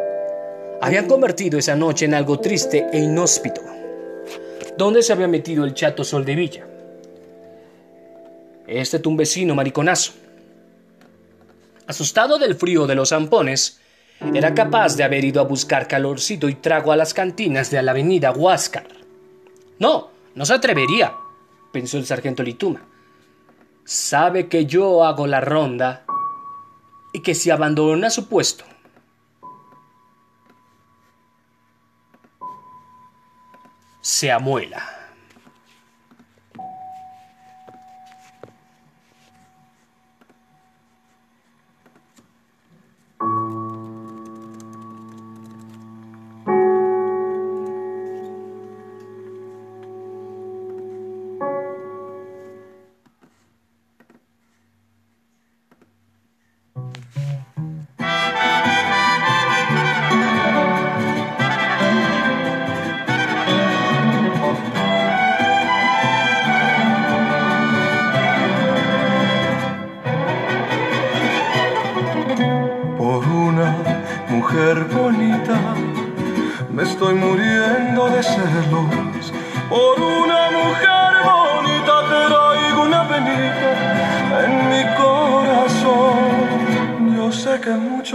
[0.82, 3.62] habían convertido esa noche en algo triste e inhóspito.
[4.78, 6.68] ¿Dónde se había metido el chato Sol de Villa?
[8.68, 10.12] Este tumbecino mariconazo.
[11.88, 13.80] Asustado del frío de los zampones,
[14.34, 17.92] era capaz de haber ido a buscar calorcito y trago a las cantinas de la
[17.92, 18.88] avenida Huáscar.
[19.80, 21.14] No, no se atrevería
[21.76, 22.80] pensó el sargento Lituma.
[23.84, 26.06] Sabe que yo hago la ronda
[27.12, 28.64] y que si abandona su puesto,
[34.00, 35.05] se amuela.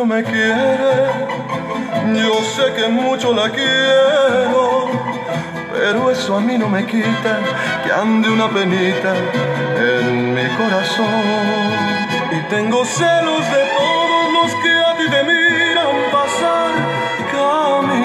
[0.07, 0.93] Me quiere,
[2.15, 4.89] yo sé que mucho la quiero,
[5.73, 7.39] pero eso a mí no me quita
[7.85, 9.15] que ande una penita
[9.77, 11.07] en mi corazón.
[12.33, 15.70] Y tengo celos de todos los que a ti te miran pasar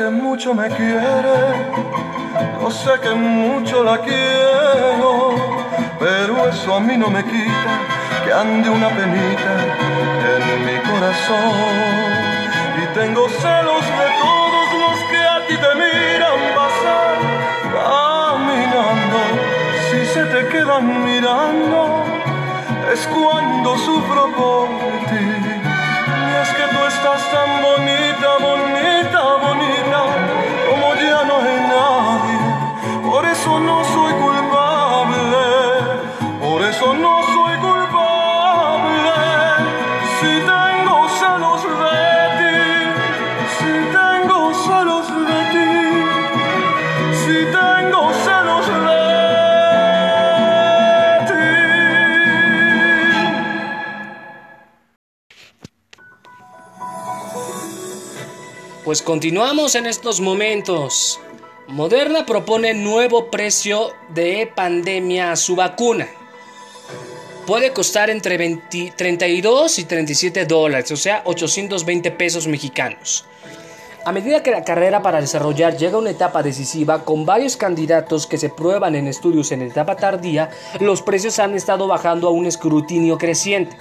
[0.00, 1.38] que mucho me quiere,
[2.58, 5.34] yo sé que mucho la quiero,
[5.98, 7.72] pero eso a mí no me quita
[8.24, 9.52] que ande una penita
[10.32, 11.66] en mi corazón.
[12.82, 17.10] Y tengo celos de todos los que a ti te miran pasar
[20.14, 22.04] se te quedan mirando,
[22.92, 24.68] es cuando sufro por
[25.08, 25.24] ti.
[26.28, 28.29] Y es que tú estás tan bonita,
[58.90, 61.20] Pues continuamos en estos momentos.
[61.68, 66.08] Moderna propone nuevo precio de pandemia a su vacuna.
[67.46, 68.36] Puede costar entre
[68.96, 73.26] 32 y 37 dólares, o sea, 820 pesos mexicanos.
[74.04, 78.26] A medida que la carrera para desarrollar llega a una etapa decisiva con varios candidatos
[78.26, 82.46] que se prueban en estudios en etapa tardía, los precios han estado bajando a un
[82.46, 83.76] escrutinio creciente.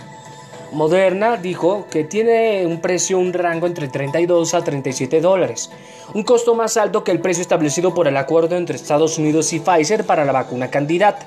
[0.71, 5.71] Moderna dijo que tiene un precio, un rango entre 32 a 37 dólares,
[6.13, 9.59] un costo más alto que el precio establecido por el acuerdo entre Estados Unidos y
[9.59, 11.25] Pfizer para la vacuna candidata.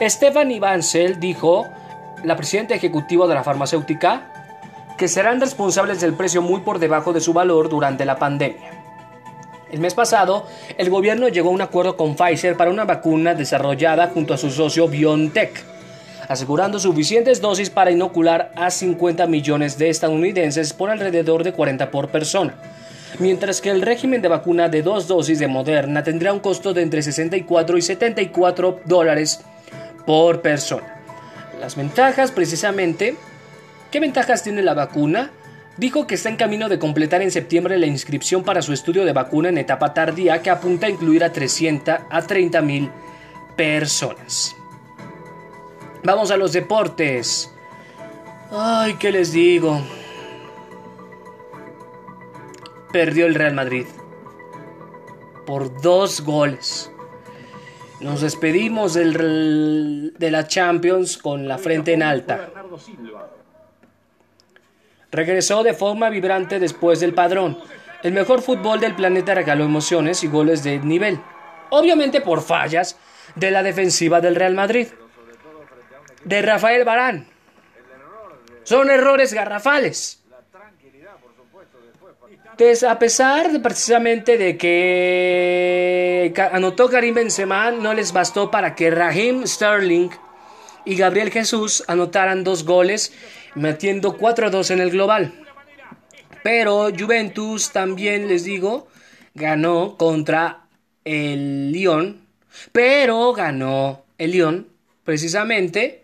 [0.00, 1.66] Stephanie Bancel dijo,
[2.24, 4.32] la presidenta ejecutiva de la farmacéutica,
[4.98, 8.70] que serán responsables del precio muy por debajo de su valor durante la pandemia.
[9.70, 14.08] El mes pasado, el gobierno llegó a un acuerdo con Pfizer para una vacuna desarrollada
[14.08, 15.71] junto a su socio BioNTech
[16.28, 22.08] asegurando suficientes dosis para inocular a 50 millones de estadounidenses por alrededor de 40 por
[22.08, 22.54] persona,
[23.18, 26.82] mientras que el régimen de vacuna de dos dosis de Moderna tendrá un costo de
[26.82, 29.40] entre 64 y 74 dólares
[30.06, 31.02] por persona.
[31.60, 33.16] Las ventajas, precisamente,
[33.90, 35.30] ¿qué ventajas tiene la vacuna?
[35.76, 39.12] Dijo que está en camino de completar en septiembre la inscripción para su estudio de
[39.12, 42.90] vacuna en etapa tardía que apunta a incluir a 300 a 30 mil
[43.56, 44.54] personas.
[46.04, 47.52] Vamos a los deportes.
[48.50, 49.80] Ay, ¿qué les digo?
[52.92, 53.86] Perdió el Real Madrid.
[55.46, 56.90] Por dos goles.
[58.00, 62.50] Nos despedimos del, de la Champions con la frente en alta.
[65.12, 67.58] Regresó de forma vibrante después del padrón.
[68.02, 71.20] El mejor fútbol del planeta regaló emociones y goles de nivel.
[71.70, 72.98] Obviamente por fallas
[73.36, 74.88] de la defensiva del Real Madrid.
[76.24, 77.26] De Rafael Barán.
[78.64, 80.22] Son errores garrafales.
[82.52, 88.90] Entonces, a pesar de precisamente de que anotó Karim Benzema, no les bastó para que
[88.90, 90.10] Raheem Sterling
[90.84, 93.12] y Gabriel Jesús anotaran dos goles,
[93.54, 95.32] metiendo 4-2 en el global.
[96.42, 98.88] Pero Juventus también, les digo,
[99.34, 100.66] ganó contra
[101.04, 102.26] el Lyon,
[102.72, 104.68] pero ganó el Lyon
[105.04, 106.01] precisamente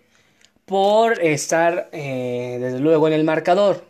[0.68, 3.84] por estar, eh, desde luego, en el marcador.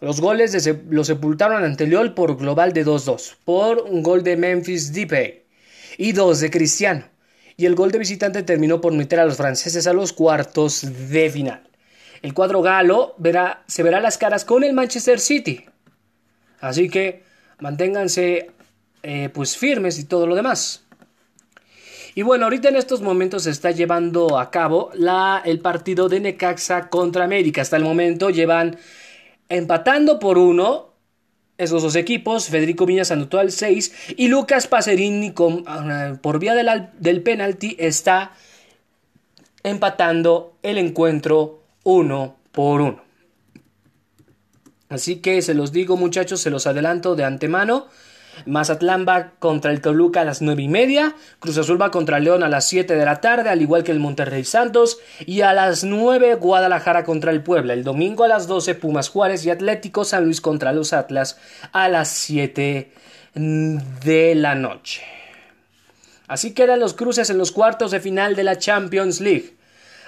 [0.00, 4.92] Los goles los sepultaron ante Leol por global de 2-2, por un gol de Memphis
[4.92, 5.44] Depay
[5.96, 7.04] y dos de Cristiano.
[7.56, 11.30] Y el gol de visitante terminó por meter a los franceses a los cuartos de
[11.30, 11.62] final.
[12.20, 15.66] El cuadro galo verá, se verá las caras con el Manchester City.
[16.60, 17.22] Así que
[17.60, 18.50] manténganse
[19.04, 20.84] eh, pues firmes y todo lo demás.
[22.14, 26.20] Y bueno, ahorita en estos momentos se está llevando a cabo la, el partido de
[26.20, 27.62] Necaxa contra América.
[27.62, 28.76] Hasta el momento llevan
[29.48, 30.92] empatando por uno
[31.56, 32.48] esos dos equipos.
[32.48, 35.32] Federico Viñas anotó al 6 y Lucas Pacerini
[35.66, 38.32] ah, por vía del, del penalti está
[39.62, 43.02] empatando el encuentro uno por uno.
[44.90, 47.86] Así que se los digo muchachos, se los adelanto de antemano.
[48.46, 51.14] Mazatlán va contra el Toluca a las 9 y media.
[51.38, 54.00] Cruz Azul va contra León a las 7 de la tarde, al igual que el
[54.00, 54.98] Monterrey Santos.
[55.26, 57.72] Y a las 9 Guadalajara contra el Puebla.
[57.74, 61.38] El domingo a las 12 Pumas Juárez y Atlético San Luis contra los Atlas
[61.72, 62.92] a las 7
[63.34, 65.02] de la noche.
[66.28, 69.54] Así quedan los cruces en los cuartos de final de la Champions League.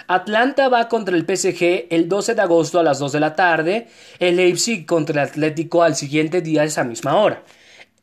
[0.06, 3.88] Atlanta va contra el PSG el 12 de agosto a las 2 de la tarde,
[4.18, 7.42] el Leipzig contra el Atlético al siguiente día a esa misma hora.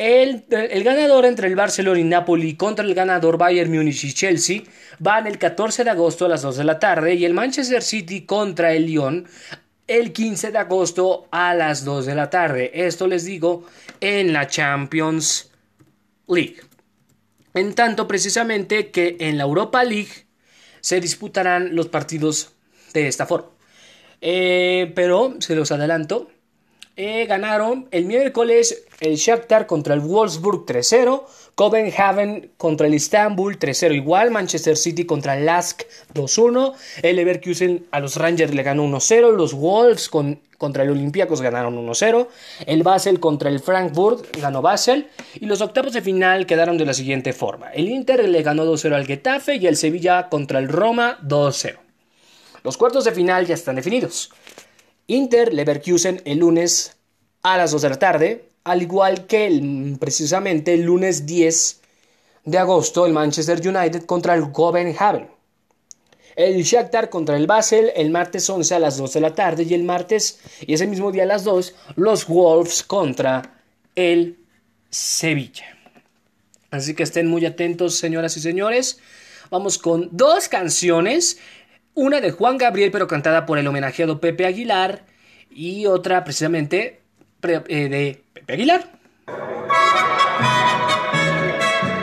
[0.04, 0.46] El,
[0.84, 4.64] ganador entre el Barcelona y Napoli contra el ganador Bayern Múnich y Chelsea
[4.98, 8.22] van el 14 de agosto a las 2 de la tarde y el Manchester City
[8.22, 9.28] contra el Lyon
[9.86, 12.72] el 15 de agosto a las 2 de la tarde.
[12.74, 13.66] Esto les digo
[14.00, 15.52] en la Champions
[16.28, 16.62] League.
[17.54, 20.26] En tanto precisamente que en la Europa League
[20.80, 22.54] se disputarán los partidos
[22.94, 23.50] de esta forma.
[24.20, 26.32] Eh, pero se los adelanto,
[26.96, 31.24] eh, ganaron el miércoles el Shakhtar contra el Wolfsburg 3-0,
[31.56, 35.82] Copenhagen contra el Istanbul 3-0 igual, Manchester City contra el Lask
[36.14, 41.76] 2-1, el Leverkusen a los Rangers le ganó 1-0, los Wolves contra el Olympiacos ganaron
[41.76, 42.28] 1-0,
[42.68, 46.94] el Basel contra el Frankfurt ganó Basel y los octavos de final quedaron de la
[46.94, 47.72] siguiente forma.
[47.72, 51.78] El Inter le ganó 2-0 al Getafe y el Sevilla contra el Roma 2-0.
[52.64, 54.32] Los cuartos de final ya están definidos.
[55.12, 56.96] Inter Leverkusen el lunes
[57.44, 61.82] a las 2 de la tarde, al igual que el, precisamente el lunes 10
[62.46, 65.28] de agosto el Manchester United contra el Copenhagen.
[66.38, 69.74] El Shakhtar contra el Basel el martes 11 a las 2 de la tarde y
[69.74, 73.62] el martes y ese mismo día a las 2 los Wolves contra
[73.96, 74.40] el
[74.90, 75.78] Sevilla.
[76.70, 79.00] Así que estén muy atentos, señoras y señores.
[79.50, 81.38] Vamos con dos canciones
[81.94, 85.04] una de Juan Gabriel, pero cantada por el homenajeado Pepe Aguilar.
[85.50, 87.02] Y otra precisamente
[87.44, 88.86] eh, de Pepe Aguilar.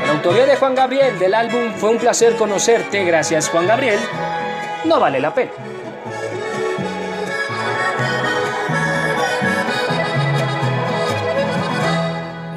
[0.05, 3.99] La autoría de Juan Gabriel del álbum Fue un placer conocerte, gracias Juan Gabriel.
[4.84, 5.51] No vale la pena.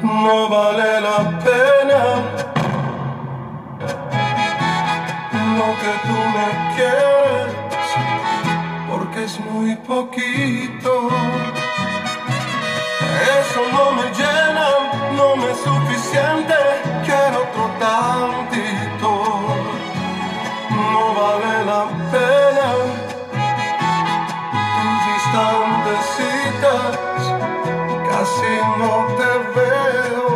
[0.02, 2.41] No vale la pena
[5.52, 7.52] que tú me quieres,
[8.88, 10.92] porque es muy poquito.
[13.38, 14.66] Eso no me llena,
[15.16, 16.54] no me es suficiente,
[17.04, 19.10] quiero otro tantito.
[20.70, 21.82] No vale la
[22.12, 22.68] pena
[24.74, 26.92] tus distantes citas,
[28.08, 30.26] casi no te veo.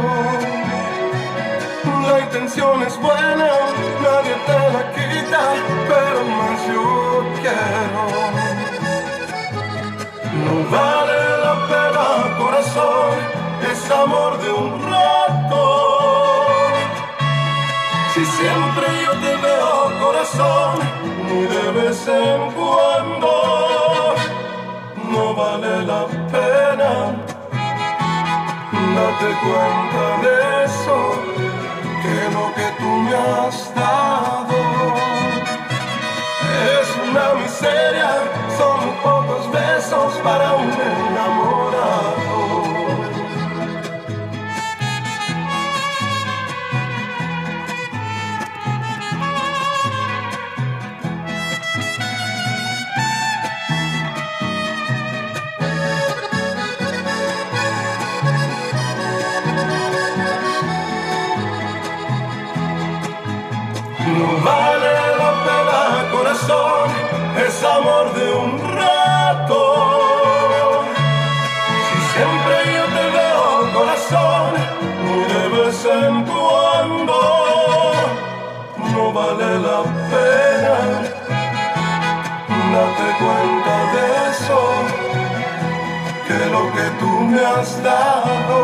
[2.06, 3.55] La intención es buena,
[10.70, 13.14] vale la pena, corazón,
[13.70, 15.62] es amor de un rato.
[18.14, 20.78] Si siempre yo te veo, corazón,
[21.28, 23.30] muy de vez en cuando,
[25.10, 26.92] no vale la pena.
[28.96, 30.96] Date cuenta de eso,
[32.02, 34.75] que lo que tú me has dado
[37.16, 38.10] es una miseria,
[38.58, 42.26] son pocos besos para un enamorado.
[64.06, 66.85] No vale la pena, corazón, es
[67.66, 69.60] amor de un rato.
[71.86, 73.44] Si siempre yo te veo,
[73.74, 74.50] corazón,
[75.04, 77.16] muy de vez en cuando,
[78.92, 80.78] no vale la pena.
[82.72, 84.60] Date cuenta de eso,
[86.26, 88.56] que lo que tú me has dado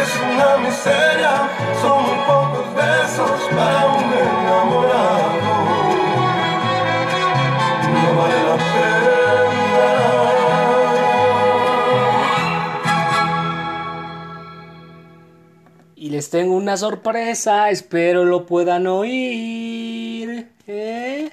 [0.00, 1.34] es una miseria,
[1.80, 2.45] son pocos
[16.16, 20.48] les tengo una sorpresa, espero lo puedan oír.
[20.66, 21.30] ¿eh?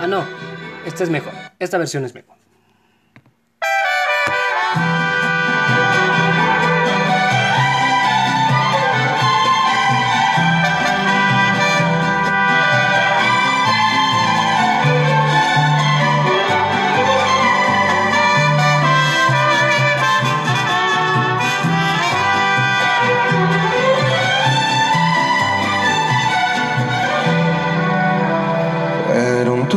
[0.00, 0.24] Ah, no,
[0.86, 2.31] esta es mejor, esta versión es mejor.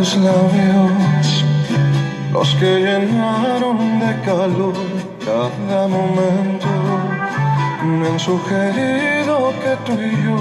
[0.06, 1.46] Tus labios
[2.32, 4.74] los que llenaron de calor
[5.26, 6.68] cada momento.
[7.84, 10.40] Me han sugerido que tú y yo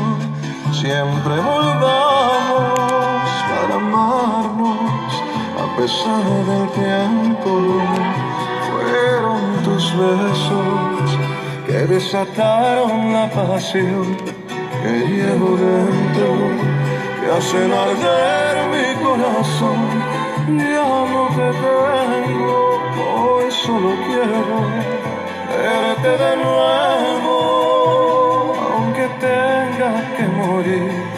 [0.73, 5.13] siempre volvamos para amarnos
[5.63, 7.51] a pesar del tiempo.
[8.69, 11.19] Fueron tus besos
[11.67, 14.17] que desataron la pasión
[14.83, 16.74] que llevo dentro
[17.25, 19.81] que hacen arder mi corazón.
[20.47, 22.57] Ya no te tengo,
[23.17, 24.57] hoy solo quiero
[25.49, 27.37] verte de nuevo,
[28.73, 31.14] aunque tenga que morir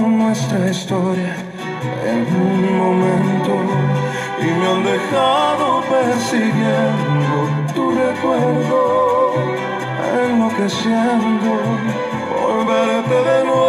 [0.00, 1.34] nuestra historia
[2.06, 3.52] en un momento
[4.40, 7.38] y me han dejado persiguiendo
[7.74, 9.34] tu recuerdo,
[10.24, 11.50] enloqueciendo
[12.30, 13.59] por verte de nuevo.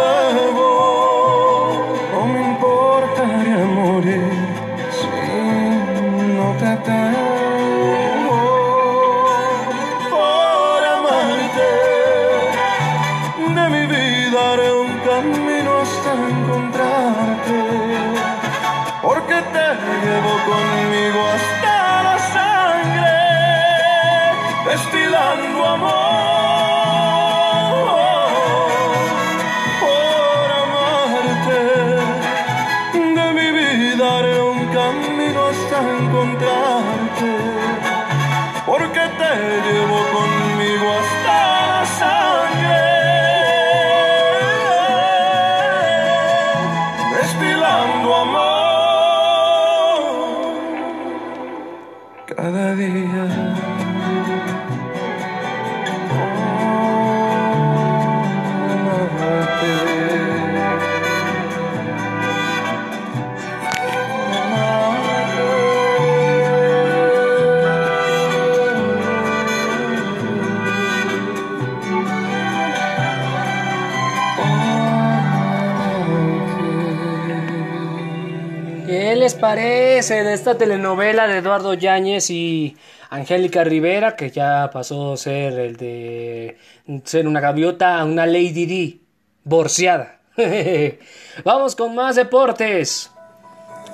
[80.08, 82.76] De esta telenovela de Eduardo Yáñez y
[83.08, 86.58] Angélica Rivera, que ya pasó a ser el de
[87.04, 88.98] ser una gaviota a una Lady D,
[89.44, 90.18] borciada?
[91.44, 93.12] Vamos con más deportes.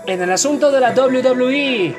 [0.06, 1.94] En el asunto de la WWE,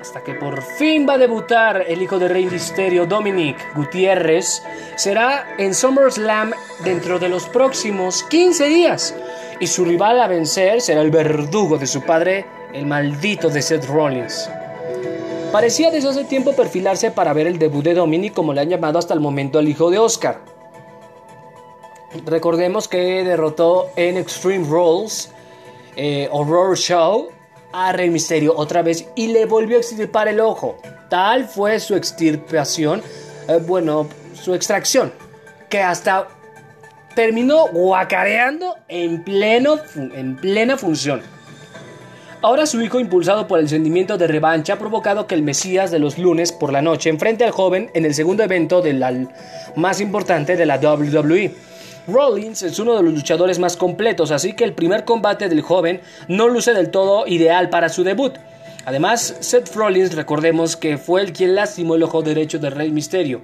[0.00, 4.62] hasta que por fin va a debutar el hijo de Rey Misterio, Dominic Gutiérrez,
[4.94, 6.52] será en SummerSlam
[6.84, 9.16] dentro de los próximos 15 días.
[9.58, 13.86] Y su rival a vencer será el verdugo de su padre, el maldito de Seth
[13.86, 14.50] Rollins.
[15.52, 18.98] Parecía desde hace tiempo perfilarse para ver el debut de Dominic como le han llamado
[18.98, 20.40] hasta el momento al hijo de Oscar.
[22.26, 25.30] Recordemos que derrotó en Extreme Rules
[25.96, 27.28] eh, Horror Show
[27.72, 30.76] a Rey Misterio otra vez y le volvió a extirpar el ojo.
[31.08, 33.02] Tal fue su extirpación,
[33.48, 35.12] eh, bueno, su extracción,
[35.68, 36.26] que hasta
[37.14, 41.33] terminó guacareando en, pleno, en plena función.
[42.44, 45.98] Ahora su hijo, impulsado por el sentimiento de revancha, ha provocado que el Mesías de
[45.98, 49.02] los lunes por la noche enfrente al joven en el segundo evento del
[49.76, 51.54] más importante de la WWE.
[52.06, 56.02] Rollins es uno de los luchadores más completos, así que el primer combate del joven
[56.28, 58.34] no luce del todo ideal para su debut.
[58.84, 63.40] Además, Seth Rollins, recordemos que fue el quien lastimó el ojo derecho de Rey Misterio.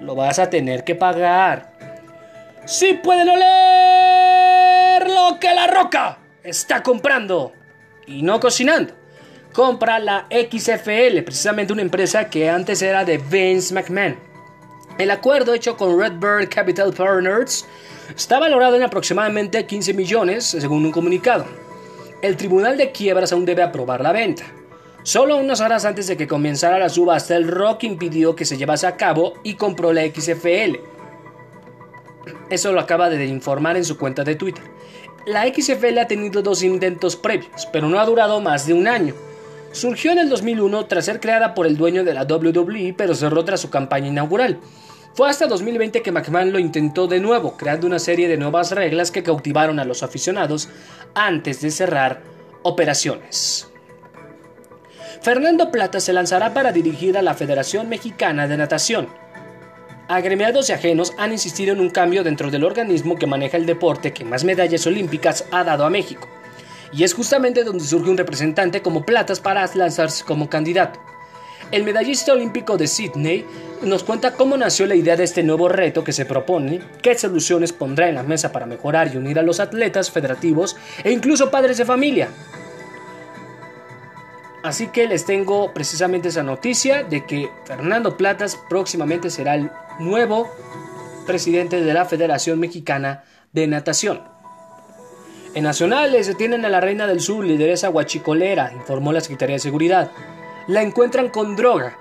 [0.00, 1.70] Lo vas a tener que pagar.
[2.64, 7.59] ¡Sí pueden oler lo que la roca está comprando!
[8.10, 8.92] Y no cocinando.
[9.52, 14.16] Compra la XFL, precisamente una empresa que antes era de Vince McMahon.
[14.98, 17.64] El acuerdo hecho con Redbird Capital Partners
[18.14, 21.46] está valorado en aproximadamente 15 millones, según un comunicado.
[22.20, 24.42] El Tribunal de Quiebras aún debe aprobar la venta.
[25.04, 28.88] Solo unas horas antes de que comenzara la subasta, el Rock impidió que se llevase
[28.88, 30.78] a cabo y compró la XFL.
[32.50, 34.64] Eso lo acaba de informar en su cuenta de Twitter.
[35.26, 39.14] La XFL ha tenido dos intentos previos, pero no ha durado más de un año.
[39.72, 43.44] Surgió en el 2001 tras ser creada por el dueño de la WWE, pero cerró
[43.44, 44.58] tras su campaña inaugural.
[45.14, 49.10] Fue hasta 2020 que McMahon lo intentó de nuevo, creando una serie de nuevas reglas
[49.10, 50.68] que cautivaron a los aficionados
[51.14, 52.22] antes de cerrar
[52.62, 53.68] operaciones.
[55.20, 59.08] Fernando Plata se lanzará para dirigir a la Federación Mexicana de Natación.
[60.10, 64.12] Agremiados y ajenos han insistido en un cambio dentro del organismo que maneja el deporte
[64.12, 66.26] que más medallas olímpicas ha dado a México.
[66.92, 70.98] Y es justamente donde surge un representante como Platas para lanzarse como candidato.
[71.70, 73.46] El medallista olímpico de Sydney
[73.82, 77.72] nos cuenta cómo nació la idea de este nuevo reto que se propone, qué soluciones
[77.72, 81.78] pondrá en la mesa para mejorar y unir a los atletas, federativos e incluso padres
[81.78, 82.30] de familia.
[84.62, 90.48] Así que les tengo precisamente esa noticia de que Fernando Platas próximamente será el nuevo
[91.26, 94.22] presidente de la Federación Mexicana de Natación.
[95.54, 100.10] En nacionales detienen a la Reina del Sur, lideresa guachicolera, informó la Secretaría de Seguridad.
[100.68, 101.98] La encuentran con droga.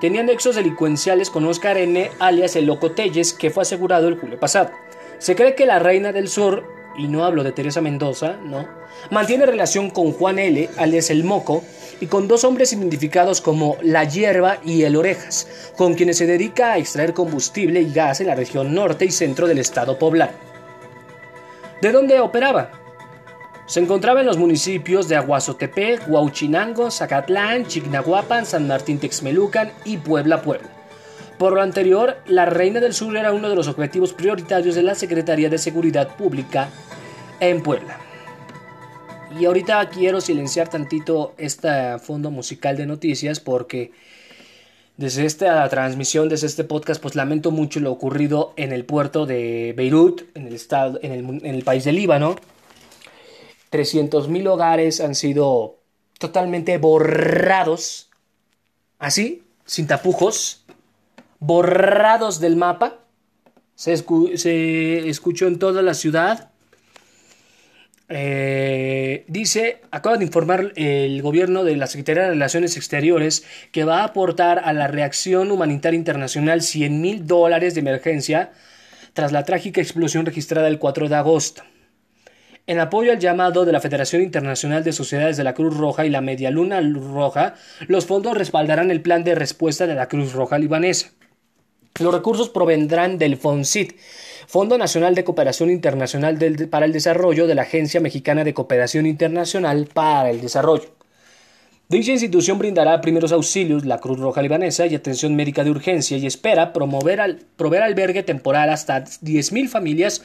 [0.00, 4.38] Tenía nexos delincuenciales con Oscar N., alias el Loco Telles, que fue asegurado el julio
[4.40, 4.70] pasado.
[5.18, 6.64] Se cree que la Reina del Sur,
[6.96, 8.66] y no hablo de Teresa Mendoza, no,
[9.10, 11.62] mantiene relación con Juan L., alias el Moco,
[12.00, 16.72] y con dos hombres identificados como La Hierba y El Orejas, con quienes se dedica
[16.72, 20.32] a extraer combustible y gas en la región norte y centro del estado poblano.
[21.80, 22.70] ¿De dónde operaba?
[23.66, 30.40] Se encontraba en los municipios de Aguazotepec, Huauchinango, Zacatlán, Chignahuapan, San Martín Texmelucan y Puebla,
[30.40, 30.68] Puebla.
[31.38, 34.94] Por lo anterior, la Reina del Sur era uno de los objetivos prioritarios de la
[34.94, 36.68] Secretaría de Seguridad Pública
[37.38, 38.07] en Puebla.
[39.38, 43.92] Y ahorita quiero silenciar tantito este fondo musical de noticias porque
[44.96, 49.74] desde esta transmisión, desde este podcast, pues lamento mucho lo ocurrido en el puerto de
[49.76, 52.34] Beirut, en el, estado, en el, país de Líbano.
[53.70, 55.76] 300.000 hogares han sido
[56.18, 58.10] totalmente borrados,
[58.98, 60.64] así, sin tapujos,
[61.38, 62.98] borrados del mapa.
[63.76, 66.50] Se, se escuchó en toda la ciudad.
[68.10, 74.00] Eh, dice, acaba de informar el gobierno de la Secretaría de Relaciones Exteriores que va
[74.00, 78.52] a aportar a la reacción humanitaria internacional 100 mil dólares de emergencia
[79.12, 81.62] tras la trágica explosión registrada el 4 de agosto.
[82.66, 86.10] en apoyo al llamado de la Federación Internacional de Sociedades de la Cruz Roja y
[86.10, 87.54] la Media Luna Roja,
[87.86, 91.12] los fondos respaldarán el plan de respuesta de la Cruz Roja libanesa.
[91.98, 93.98] Los recursos provendrán del FONCIT,
[94.48, 96.38] Fondo Nacional de Cooperación Internacional
[96.70, 100.88] para el Desarrollo de la Agencia Mexicana de Cooperación Internacional para el Desarrollo.
[101.90, 106.24] Dicha institución brindará primeros auxilios, la Cruz Roja Libanesa y atención médica de urgencia y
[106.24, 110.22] espera promover al, proveer albergue temporal hasta 10.000 familias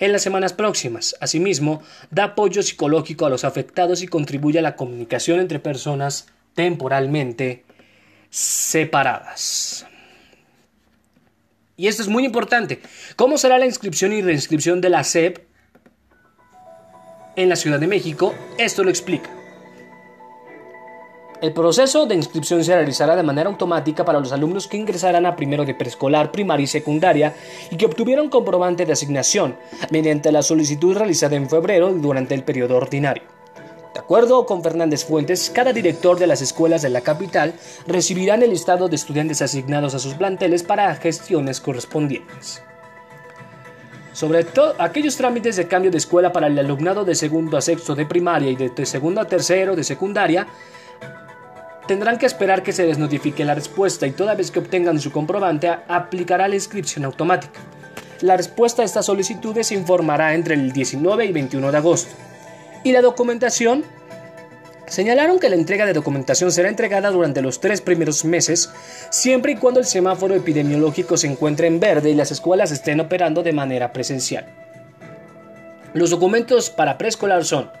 [0.00, 1.14] en las semanas próximas.
[1.20, 7.64] Asimismo, da apoyo psicológico a los afectados y contribuye a la comunicación entre personas temporalmente
[8.30, 9.86] separadas.
[11.76, 12.80] Y esto es muy importante.
[13.16, 15.38] ¿Cómo será la inscripción y reinscripción de la SEP
[17.36, 18.34] en la Ciudad de México?
[18.56, 19.30] Esto lo explica.
[21.42, 25.36] El proceso de inscripción se realizará de manera automática para los alumnos que ingresarán a
[25.36, 27.34] primero de preescolar, primaria y secundaria
[27.70, 29.58] y que obtuvieron comprobante de asignación
[29.90, 33.35] mediante la solicitud realizada en febrero durante el periodo ordinario.
[33.96, 37.54] De acuerdo con Fernández Fuentes, cada director de las escuelas de la capital
[37.86, 42.62] recibirá el listado de estudiantes asignados a sus planteles para gestiones correspondientes.
[44.12, 47.94] Sobre todo aquellos trámites de cambio de escuela para el alumnado de segundo a sexto
[47.94, 50.46] de primaria y de segundo a tercero de secundaria
[51.86, 55.10] Tendrán que esperar que se les notifique la respuesta y toda vez que obtengan su
[55.10, 57.60] comprobante aplicará la inscripción automática.
[58.20, 62.14] La respuesta a estas solicitudes se informará entre el 19 y 21 de agosto.
[62.86, 63.82] Y la documentación
[64.86, 68.72] Señalaron que la entrega de documentación será entregada durante los tres primeros meses,
[69.10, 73.42] siempre y cuando el semáforo epidemiológico se encuentre en verde y las escuelas estén operando
[73.42, 74.46] de manera presencial.
[75.94, 77.72] Los documentos para preescolar son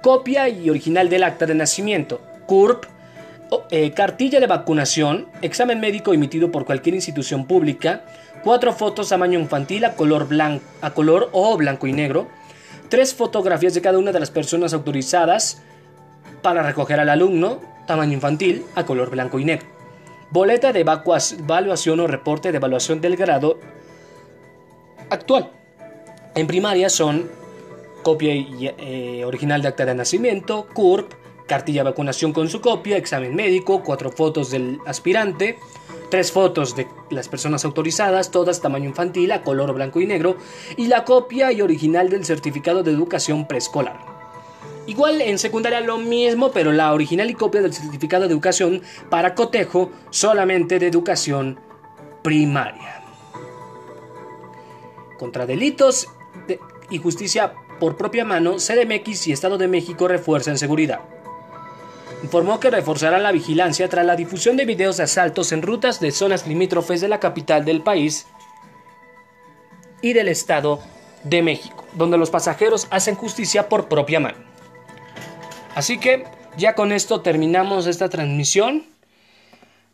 [0.00, 2.84] copia y original del acta de nacimiento, CURP,
[3.72, 8.04] eh, cartilla de vacunación, examen médico emitido por cualquier institución pública,
[8.44, 12.28] cuatro fotos tamaño infantil a color, blanco, a color o blanco y negro,
[12.88, 15.62] tres fotografías de cada una de las personas autorizadas
[16.42, 19.66] para recoger al alumno, tamaño infantil, a color blanco y negro,
[20.30, 23.58] boleta de evaluación o reporte de evaluación del grado
[25.10, 25.50] actual.
[26.34, 27.28] En primaria son
[28.02, 31.12] copia eh, original de acta de nacimiento, CURP,
[31.46, 35.58] cartilla de vacunación con su copia, examen médico, cuatro fotos del aspirante,
[36.10, 40.36] tres fotos de las personas autorizadas, todas tamaño infantil, a color blanco y negro,
[40.76, 43.98] y la copia y original del certificado de educación preescolar.
[44.86, 49.34] Igual en secundaria lo mismo, pero la original y copia del certificado de educación para
[49.34, 51.58] cotejo solamente de educación
[52.22, 53.02] primaria.
[55.18, 56.08] Contra delitos
[56.88, 61.15] y justicia por propia mano, CDMX y Estado de México refuerzan seguridad
[62.26, 66.10] informó que reforzará la vigilancia tras la difusión de videos de asaltos en rutas de
[66.10, 68.26] zonas limítrofes de la capital del país
[70.02, 70.80] y del Estado
[71.22, 74.38] de México, donde los pasajeros hacen justicia por propia mano.
[75.76, 76.24] Así que
[76.56, 78.84] ya con esto terminamos esta transmisión.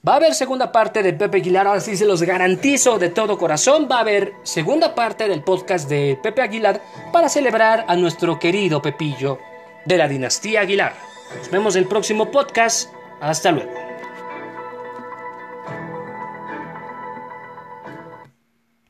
[0.09, 3.37] Va a haber segunda parte de Pepe Aguilar, ahora sí se los garantizo de todo
[3.37, 3.89] corazón.
[3.93, 6.81] Va a haber segunda parte del podcast de Pepe Aguilar
[7.13, 9.39] para celebrar a nuestro querido Pepillo
[9.85, 11.12] de la dinastía Aguilar.
[11.39, 12.93] Nos vemos el próximo podcast.
[13.21, 13.92] Hasta luego.